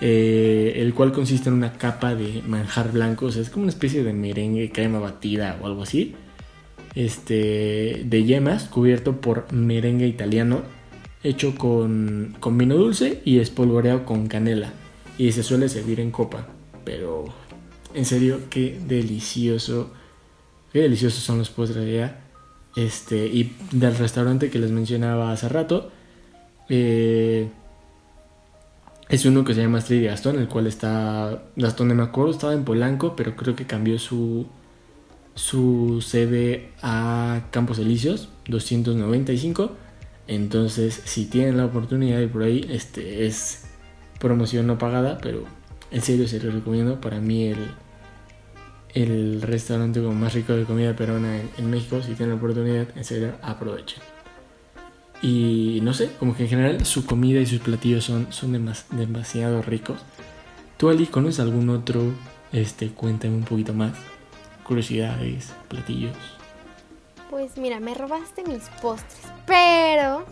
Eh, 0.00 0.74
el 0.76 0.92
cual 0.92 1.12
consiste 1.12 1.48
en 1.48 1.54
una 1.54 1.72
capa 1.72 2.14
de 2.14 2.42
manjar 2.46 2.92
blanco, 2.92 3.26
o 3.26 3.32
sea, 3.32 3.40
es 3.40 3.48
como 3.48 3.62
una 3.62 3.70
especie 3.70 4.02
de 4.02 4.12
merengue, 4.12 4.70
crema 4.70 4.98
batida 4.98 5.56
o 5.62 5.66
algo 5.66 5.82
así, 5.82 6.16
este, 6.94 8.02
de 8.04 8.24
yemas, 8.24 8.64
cubierto 8.64 9.20
por 9.20 9.52
merengue 9.52 10.06
italiano, 10.06 10.62
hecho 11.22 11.54
con, 11.54 12.36
con 12.40 12.58
vino 12.58 12.76
dulce 12.76 13.22
y 13.24 13.38
espolvoreado 13.38 14.04
con 14.04 14.26
canela, 14.26 14.72
y 15.18 15.32
se 15.32 15.42
suele 15.42 15.68
servir 15.68 16.00
en 16.00 16.10
copa, 16.10 16.48
pero 16.84 17.24
en 17.94 18.04
serio, 18.04 18.40
qué 18.50 18.78
delicioso, 18.86 19.92
qué 20.72 20.80
deliciosos 20.80 21.22
son 21.22 21.38
los 21.38 21.50
postres 21.50 21.86
allá, 21.86 22.20
este, 22.76 23.26
y 23.26 23.54
del 23.70 23.96
restaurante 23.96 24.50
que 24.50 24.58
les 24.58 24.70
mencionaba 24.70 25.32
hace 25.32 25.48
rato, 25.48 25.90
eh, 26.68 27.48
es 29.08 29.24
uno 29.26 29.44
que 29.44 29.54
se 29.54 29.62
llama 29.62 29.78
Street 29.78 30.06
Gastón, 30.06 30.38
el 30.38 30.48
cual 30.48 30.66
está. 30.66 31.42
Gastón 31.56 31.88
de 31.88 31.94
me 31.94 32.02
acuerdo, 32.02 32.32
estaba 32.32 32.54
en 32.54 32.64
Polanco, 32.64 33.14
pero 33.14 33.36
creo 33.36 33.54
que 33.54 33.66
cambió 33.66 33.98
su, 33.98 34.46
su 35.34 36.00
sede 36.00 36.70
a 36.82 37.42
Campos 37.50 37.78
Elíseos, 37.78 38.28
295. 38.48 39.72
Entonces, 40.26 41.02
si 41.04 41.26
tienen 41.26 41.56
la 41.56 41.66
oportunidad 41.66 42.20
ir 42.20 42.30
por 42.30 42.42
ahí, 42.42 42.66
este 42.70 43.26
es 43.26 43.64
promoción 44.18 44.66
no 44.66 44.78
pagada, 44.78 45.18
pero 45.20 45.44
en 45.90 46.02
serio 46.02 46.26
se 46.28 46.40
lo 46.40 46.50
recomiendo. 46.50 47.00
Para 47.00 47.20
mí, 47.20 47.44
el, 47.44 47.70
el 48.94 49.42
restaurante 49.42 50.00
más 50.00 50.34
rico 50.34 50.54
de 50.54 50.64
comida 50.64 50.96
peruana 50.96 51.40
en, 51.40 51.50
en 51.58 51.70
México, 51.70 52.00
si 52.00 52.14
tienen 52.14 52.30
la 52.30 52.36
oportunidad, 52.36 52.86
en 52.96 53.04
serio, 53.04 53.32
aprovechen. 53.42 54.02
Y 55.22 55.80
no 55.82 55.94
sé, 55.94 56.10
como 56.18 56.36
que 56.36 56.42
en 56.42 56.48
general 56.50 56.84
su 56.84 57.06
comida 57.06 57.40
y 57.40 57.46
sus 57.46 57.60
platillos 57.60 58.04
son, 58.04 58.26
son 58.30 58.52
demasiado 58.90 59.62
ricos. 59.62 59.98
¿Tú, 60.76 60.90
Ali, 60.90 61.06
conoces 61.06 61.40
algún 61.40 61.70
otro? 61.70 62.12
Este, 62.52 62.90
cuéntame 62.90 63.34
un 63.34 63.44
poquito 63.44 63.72
más. 63.72 63.92
Curiosidades, 64.64 65.52
platillos. 65.68 66.16
Pues 67.30 67.58
mira, 67.58 67.80
me 67.80 67.94
robaste 67.94 68.44
mis 68.44 68.68
postres. 68.80 69.32
Pero, 69.46 70.24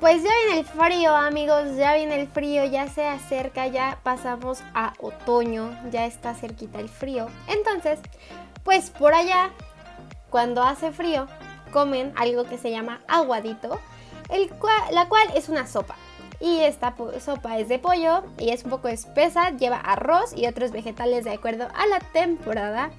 pues 0.00 0.22
ya 0.22 0.30
viene 0.46 0.60
el 0.60 0.66
frío, 0.66 1.14
amigos. 1.14 1.76
Ya 1.76 1.94
viene 1.94 2.20
el 2.20 2.28
frío, 2.28 2.64
ya 2.64 2.88
se 2.88 3.06
acerca, 3.06 3.66
ya 3.66 3.98
pasamos 4.02 4.62
a 4.72 4.94
otoño. 4.98 5.76
Ya 5.90 6.06
está 6.06 6.34
cerquita 6.34 6.80
el 6.80 6.88
frío. 6.88 7.28
Entonces, 7.48 8.00
pues 8.64 8.90
por 8.90 9.14
allá, 9.14 9.50
cuando 10.30 10.62
hace 10.62 10.90
frío, 10.90 11.26
comen 11.72 12.12
algo 12.16 12.44
que 12.44 12.56
se 12.56 12.70
llama 12.70 13.00
aguadito, 13.06 13.78
el 14.30 14.50
la 14.92 15.08
cual 15.08 15.28
es 15.34 15.48
una 15.48 15.66
sopa. 15.66 15.96
Y 16.40 16.60
esta 16.60 16.94
sopa 17.20 17.58
es 17.58 17.68
de 17.68 17.78
pollo 17.78 18.22
y 18.38 18.50
es 18.50 18.64
un 18.64 18.70
poco 18.70 18.88
espesa, 18.88 19.50
lleva 19.56 19.78
arroz 19.78 20.36
y 20.36 20.46
otros 20.46 20.70
vegetales 20.70 21.24
de 21.24 21.32
acuerdo 21.32 21.68
a 21.74 21.86
la 21.86 22.00
temporada. 22.00 22.90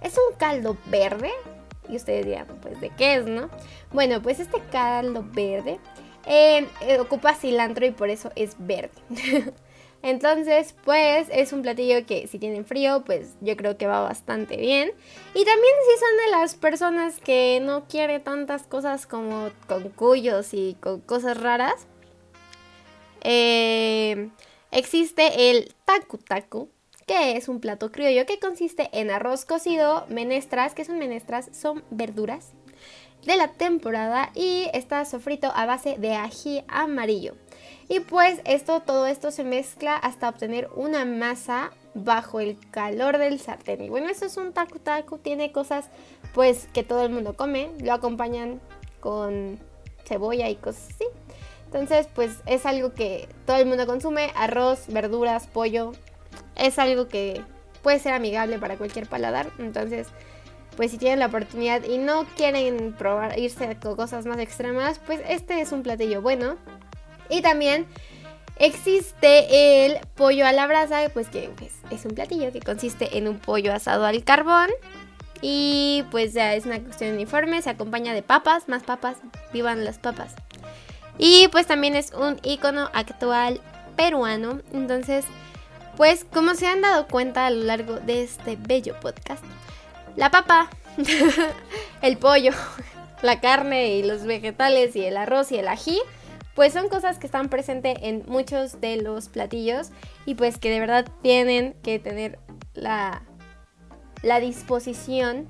Es 0.00 0.16
un 0.16 0.36
caldo 0.38 0.76
verde. 0.86 1.30
Y 1.88 1.96
ustedes 1.96 2.26
dirán, 2.26 2.46
pues, 2.62 2.80
¿de 2.80 2.90
qué 2.90 3.16
es, 3.16 3.26
no? 3.26 3.48
Bueno, 3.92 4.20
pues 4.20 4.40
este 4.40 4.60
caldo 4.72 5.24
verde 5.32 5.78
eh, 6.26 6.66
ocupa 6.98 7.34
cilantro 7.34 7.86
y 7.86 7.92
por 7.92 8.10
eso 8.10 8.32
es 8.34 8.56
verde. 8.58 8.90
Entonces, 10.02 10.74
pues 10.84 11.28
es 11.32 11.52
un 11.52 11.62
platillo 11.62 12.06
que 12.06 12.26
si 12.28 12.38
tienen 12.38 12.64
frío, 12.64 13.02
pues 13.04 13.34
yo 13.40 13.56
creo 13.56 13.76
que 13.76 13.86
va 13.86 14.00
bastante 14.00 14.56
bien. 14.56 14.92
Y 15.34 15.44
también 15.44 15.74
si 15.84 15.98
son 15.98 16.16
de 16.24 16.30
las 16.38 16.54
personas 16.54 17.18
que 17.18 17.60
no 17.62 17.86
quieren 17.88 18.22
tantas 18.22 18.64
cosas 18.64 19.06
como 19.06 19.50
con 19.66 19.88
cuyos 19.90 20.54
y 20.54 20.76
con 20.80 21.00
cosas 21.00 21.40
raras, 21.40 21.86
eh, 23.28 24.30
existe 24.70 25.50
el 25.50 25.74
taku 25.84 26.16
taku, 26.18 26.68
que 27.08 27.36
es 27.36 27.48
un 27.48 27.58
plato 27.58 27.90
criollo 27.90 28.24
que 28.24 28.38
consiste 28.38 28.88
en 28.92 29.10
arroz 29.10 29.44
cocido, 29.44 30.06
menestras, 30.08 30.74
que 30.74 30.84
son 30.84 30.98
menestras, 30.98 31.50
son 31.52 31.82
verduras 31.90 32.52
de 33.24 33.36
la 33.36 33.48
temporada 33.48 34.30
y 34.36 34.70
está 34.72 35.04
sofrito 35.04 35.50
a 35.56 35.66
base 35.66 35.96
de 35.98 36.14
ají 36.14 36.62
amarillo. 36.68 37.34
Y 37.88 37.98
pues 37.98 38.40
esto, 38.44 38.80
todo 38.80 39.06
esto 39.06 39.32
se 39.32 39.42
mezcla 39.42 39.96
hasta 39.96 40.28
obtener 40.28 40.68
una 40.76 41.04
masa 41.04 41.72
bajo 41.94 42.38
el 42.38 42.56
calor 42.70 43.18
del 43.18 43.40
sartén. 43.40 43.82
Y 43.82 43.88
bueno, 43.88 44.08
esto 44.08 44.26
es 44.26 44.36
un 44.36 44.52
taco 44.52 44.78
taco, 44.78 45.18
tiene 45.18 45.50
cosas 45.50 45.90
pues 46.32 46.68
que 46.72 46.84
todo 46.84 47.02
el 47.02 47.10
mundo 47.10 47.34
come, 47.34 47.70
lo 47.80 47.92
acompañan 47.92 48.60
con 49.00 49.58
cebolla 50.04 50.48
y 50.48 50.54
cosas 50.54 50.90
así. 50.94 51.04
Entonces, 51.66 52.08
pues 52.14 52.38
es 52.46 52.64
algo 52.64 52.94
que 52.94 53.28
todo 53.44 53.56
el 53.56 53.66
mundo 53.66 53.86
consume, 53.86 54.32
arroz, 54.36 54.86
verduras, 54.88 55.46
pollo. 55.46 55.92
Es 56.54 56.78
algo 56.78 57.08
que 57.08 57.42
puede 57.82 57.98
ser 57.98 58.14
amigable 58.14 58.58
para 58.58 58.76
cualquier 58.76 59.06
paladar. 59.06 59.50
Entonces, 59.58 60.08
pues 60.76 60.90
si 60.90 60.98
tienen 60.98 61.18
la 61.18 61.26
oportunidad 61.26 61.84
y 61.84 61.98
no 61.98 62.24
quieren 62.36 62.94
probar 62.96 63.38
irse 63.38 63.76
con 63.80 63.96
cosas 63.96 64.26
más 64.26 64.38
extremas, 64.38 65.00
pues 65.04 65.20
este 65.28 65.60
es 65.60 65.72
un 65.72 65.82
platillo 65.82 66.22
bueno. 66.22 66.56
Y 67.28 67.42
también 67.42 67.86
existe 68.58 69.86
el 69.86 69.98
pollo 70.14 70.46
a 70.46 70.52
la 70.52 70.66
brasa, 70.66 71.08
pues 71.12 71.28
que 71.28 71.50
pues, 71.56 71.72
es 71.90 72.04
un 72.04 72.12
platillo 72.12 72.52
que 72.52 72.60
consiste 72.60 73.18
en 73.18 73.26
un 73.28 73.38
pollo 73.38 73.72
asado 73.72 74.04
al 74.04 74.22
carbón. 74.24 74.68
Y 75.42 76.04
pues 76.10 76.32
ya 76.32 76.54
es 76.54 76.64
una 76.64 76.80
cuestión 76.80 77.12
uniforme, 77.12 77.60
se 77.60 77.70
acompaña 77.70 78.14
de 78.14 78.22
papas, 78.22 78.68
más 78.68 78.82
papas, 78.82 79.18
vivan 79.52 79.84
las 79.84 79.98
papas. 79.98 80.34
Y 81.18 81.48
pues 81.48 81.66
también 81.66 81.94
es 81.94 82.12
un 82.12 82.38
icono 82.42 82.90
actual 82.92 83.60
peruano. 83.96 84.60
Entonces, 84.72 85.24
pues 85.96 86.24
como 86.24 86.54
se 86.54 86.66
han 86.66 86.80
dado 86.82 87.06
cuenta 87.08 87.46
a 87.46 87.50
lo 87.50 87.64
largo 87.64 87.94
de 87.96 88.22
este 88.22 88.56
bello 88.58 88.98
podcast, 89.00 89.44
la 90.14 90.30
papa, 90.30 90.68
el 92.02 92.18
pollo, 92.18 92.52
la 93.22 93.40
carne 93.40 93.96
y 93.96 94.02
los 94.02 94.24
vegetales 94.24 94.94
y 94.96 95.04
el 95.04 95.16
arroz 95.16 95.52
y 95.52 95.58
el 95.58 95.68
ají 95.68 95.98
pues 96.56 96.72
son 96.72 96.88
cosas 96.88 97.18
que 97.18 97.26
están 97.26 97.50
presentes 97.50 97.98
en 98.00 98.24
muchos 98.26 98.80
de 98.80 98.96
los 98.96 99.28
platillos 99.28 99.90
y 100.24 100.34
pues 100.34 100.56
que 100.58 100.70
de 100.70 100.80
verdad 100.80 101.06
tienen 101.20 101.74
que 101.82 101.98
tener 101.98 102.38
la, 102.72 103.22
la 104.22 104.40
disposición 104.40 105.46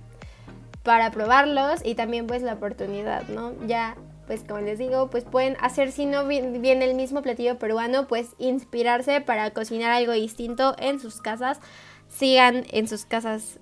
para 0.83 1.13
probarlos 1.13 1.81
y 1.85 1.95
también 1.95 2.27
pues 2.27 2.43
la 2.43 2.55
oportunidad, 2.55 3.29
¿no? 3.29 3.55
Ya 3.69 3.97
pues 4.27 4.43
como 4.43 4.61
les 4.61 4.79
digo, 4.79 5.09
pues 5.09 5.25
pueden 5.25 5.57
hacer 5.61 5.93
si 5.93 6.07
no 6.07 6.27
viene 6.27 6.85
el 6.85 6.95
mismo 6.95 7.23
platillo 7.23 7.59
peruano, 7.59 8.09
pues 8.09 8.31
inspirarse 8.39 9.21
para 9.21 9.51
cocinar 9.51 9.93
algo 9.93 10.13
distinto 10.13 10.75
en 10.79 11.01
sus 11.01 11.21
casas. 11.21 11.61
Sigan 12.09 12.65
en 12.71 12.89
sus 12.89 13.05
casas 13.05 13.59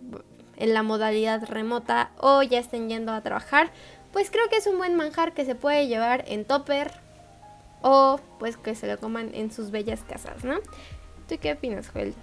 en 0.57 0.75
la 0.75 0.83
modalidad 0.83 1.45
remota 1.49 2.11
o 2.19 2.43
ya 2.43 2.59
estén 2.59 2.89
yendo 2.89 3.13
a 3.13 3.21
trabajar. 3.21 3.71
Pues 4.13 4.31
creo 4.31 4.49
que 4.49 4.57
es 4.57 4.67
un 4.67 4.79
buen 4.79 4.97
manjar 4.97 5.35
que 5.35 5.45
se 5.45 5.55
puede 5.55 5.87
llevar 5.87 6.25
en 6.29 6.45
topper 6.45 6.93
o 7.83 8.21
pues 8.39 8.57
que 8.57 8.75
se 8.75 8.87
lo 8.87 8.99
coman 8.99 9.31
en 9.35 9.53
sus 9.53 9.71
bellas 9.71 10.03
casas, 10.09 10.45
¿no? 10.45 10.57
¿Tú 11.29 11.37
qué 11.41 11.53
opinas, 11.53 11.89
Joel? 11.89 12.15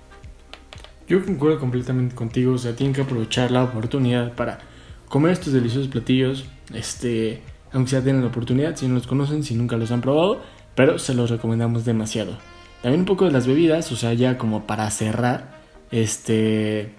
Yo 1.08 1.24
concuerdo 1.24 1.60
completamente 1.60 2.16
contigo, 2.16 2.54
o 2.54 2.58
sea, 2.58 2.76
tienen 2.76 2.96
que 2.96 3.02
aprovechar 3.02 3.52
la 3.52 3.64
oportunidad 3.64 4.34
para 4.34 4.60
comer 5.10 5.34
estos 5.34 5.54
deliciosos 5.54 5.90
platillos, 5.90 6.46
este, 6.74 7.42
aunque 7.74 7.92
sea 7.92 8.02
tienen 8.02 8.22
la 8.22 8.28
oportunidad, 8.28 8.76
si 8.76 8.88
no 8.88 8.96
los 8.96 9.08
conocen, 9.08 9.44
si 9.44 9.56
nunca 9.56 9.78
los 9.78 9.92
han 9.92 10.02
probado, 10.02 10.42
pero 10.76 11.00
se 11.00 11.14
los 11.14 11.30
recomendamos 11.30 11.86
demasiado. 11.86 12.38
También 12.82 13.02
un 13.02 13.06
poco 13.06 13.26
de 13.26 13.32
las 13.32 13.48
bebidas, 13.48 13.92
o 13.92 13.96
sea, 13.96 14.14
ya 14.14 14.38
como 14.38 14.66
para 14.66 14.90
cerrar, 14.90 15.62
este, 15.92 16.96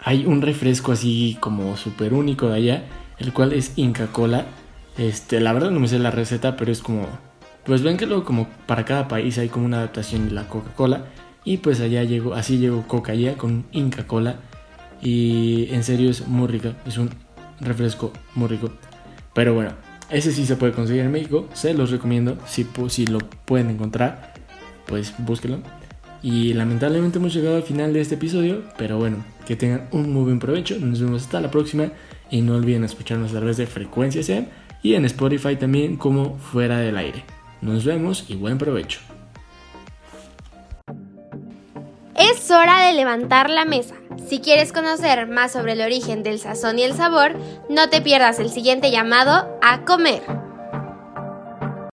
hay 0.00 0.26
un 0.26 0.42
refresco 0.42 0.92
así 0.92 1.36
como 1.40 1.76
súper 1.76 2.14
único 2.14 2.48
de 2.48 2.56
allá, 2.56 2.84
el 3.18 3.32
cual 3.32 3.52
es 3.52 3.72
Inca 3.76 4.08
Cola 4.08 4.46
este, 4.96 5.40
la 5.40 5.52
verdad 5.52 5.70
no 5.70 5.80
me 5.80 5.88
sé 5.88 5.98
la 5.98 6.10
receta, 6.10 6.56
pero 6.56 6.70
es 6.70 6.82
como, 6.82 7.06
pues 7.64 7.82
ven 7.82 7.96
que 7.96 8.06
luego 8.06 8.24
como 8.24 8.48
para 8.66 8.84
cada 8.84 9.08
país 9.08 9.38
hay 9.38 9.48
como 9.48 9.64
una 9.66 9.78
adaptación 9.78 10.28
de 10.28 10.34
la 10.34 10.48
Coca-Cola 10.48 11.06
y 11.44 11.58
pues 11.58 11.80
allá 11.80 12.04
llegó, 12.04 12.34
así 12.34 12.58
llegó 12.58 12.86
Coca 12.86 13.12
allá 13.12 13.36
con 13.36 13.64
Inca 13.72 14.06
Cola 14.06 14.36
y 15.00 15.68
en 15.70 15.82
serio 15.82 16.10
es 16.10 16.28
muy 16.28 16.46
rica, 16.46 16.76
es 16.86 16.98
un 16.98 17.10
refresco 17.60 18.12
muy 18.34 18.48
rico. 18.48 18.70
Pero 19.34 19.54
bueno, 19.54 19.72
ese 20.10 20.32
sí 20.32 20.44
se 20.46 20.56
puede 20.56 20.72
conseguir 20.72 21.02
en 21.02 21.12
México, 21.12 21.48
se 21.54 21.74
los 21.74 21.90
recomiendo, 21.90 22.36
si, 22.46 22.66
si 22.88 23.06
lo 23.06 23.18
pueden 23.18 23.70
encontrar, 23.70 24.34
pues 24.86 25.14
búsquenlo. 25.18 25.60
Y 26.22 26.52
lamentablemente 26.52 27.18
hemos 27.18 27.34
llegado 27.34 27.56
al 27.56 27.62
final 27.62 27.92
de 27.92 28.00
este 28.00 28.14
episodio, 28.14 28.62
pero 28.78 28.98
bueno, 28.98 29.24
que 29.46 29.56
tengan 29.56 29.88
un 29.90 30.12
muy 30.12 30.24
buen 30.24 30.38
provecho, 30.38 30.78
nos 30.78 31.00
vemos 31.00 31.22
hasta 31.22 31.40
la 31.40 31.50
próxima 31.50 31.92
y 32.30 32.42
no 32.42 32.54
olviden 32.54 32.84
escucharnos 32.84 33.30
a 33.32 33.38
través 33.38 33.56
de 33.56 33.66
Frecuencia 33.66 34.22
Zen 34.22 34.48
y 34.82 34.94
en 34.94 35.04
Spotify 35.04 35.56
también 35.56 35.96
como 35.96 36.38
Fuera 36.38 36.78
del 36.78 36.96
Aire. 36.96 37.24
Nos 37.60 37.84
vemos 37.84 38.26
y 38.28 38.34
buen 38.34 38.58
provecho. 38.58 39.00
Es 42.14 42.50
hora 42.50 42.80
de 42.86 42.92
levantar 42.92 43.48
la 43.48 43.64
mesa. 43.64 43.94
Si 44.28 44.40
quieres 44.40 44.72
conocer 44.72 45.26
más 45.26 45.52
sobre 45.52 45.72
el 45.72 45.80
origen 45.80 46.22
del 46.22 46.38
sazón 46.38 46.78
y 46.78 46.82
el 46.82 46.94
sabor, 46.94 47.34
no 47.70 47.88
te 47.88 48.02
pierdas 48.02 48.38
el 48.38 48.50
siguiente 48.50 48.90
llamado 48.90 49.58
a 49.62 49.84
comer. 49.84 50.22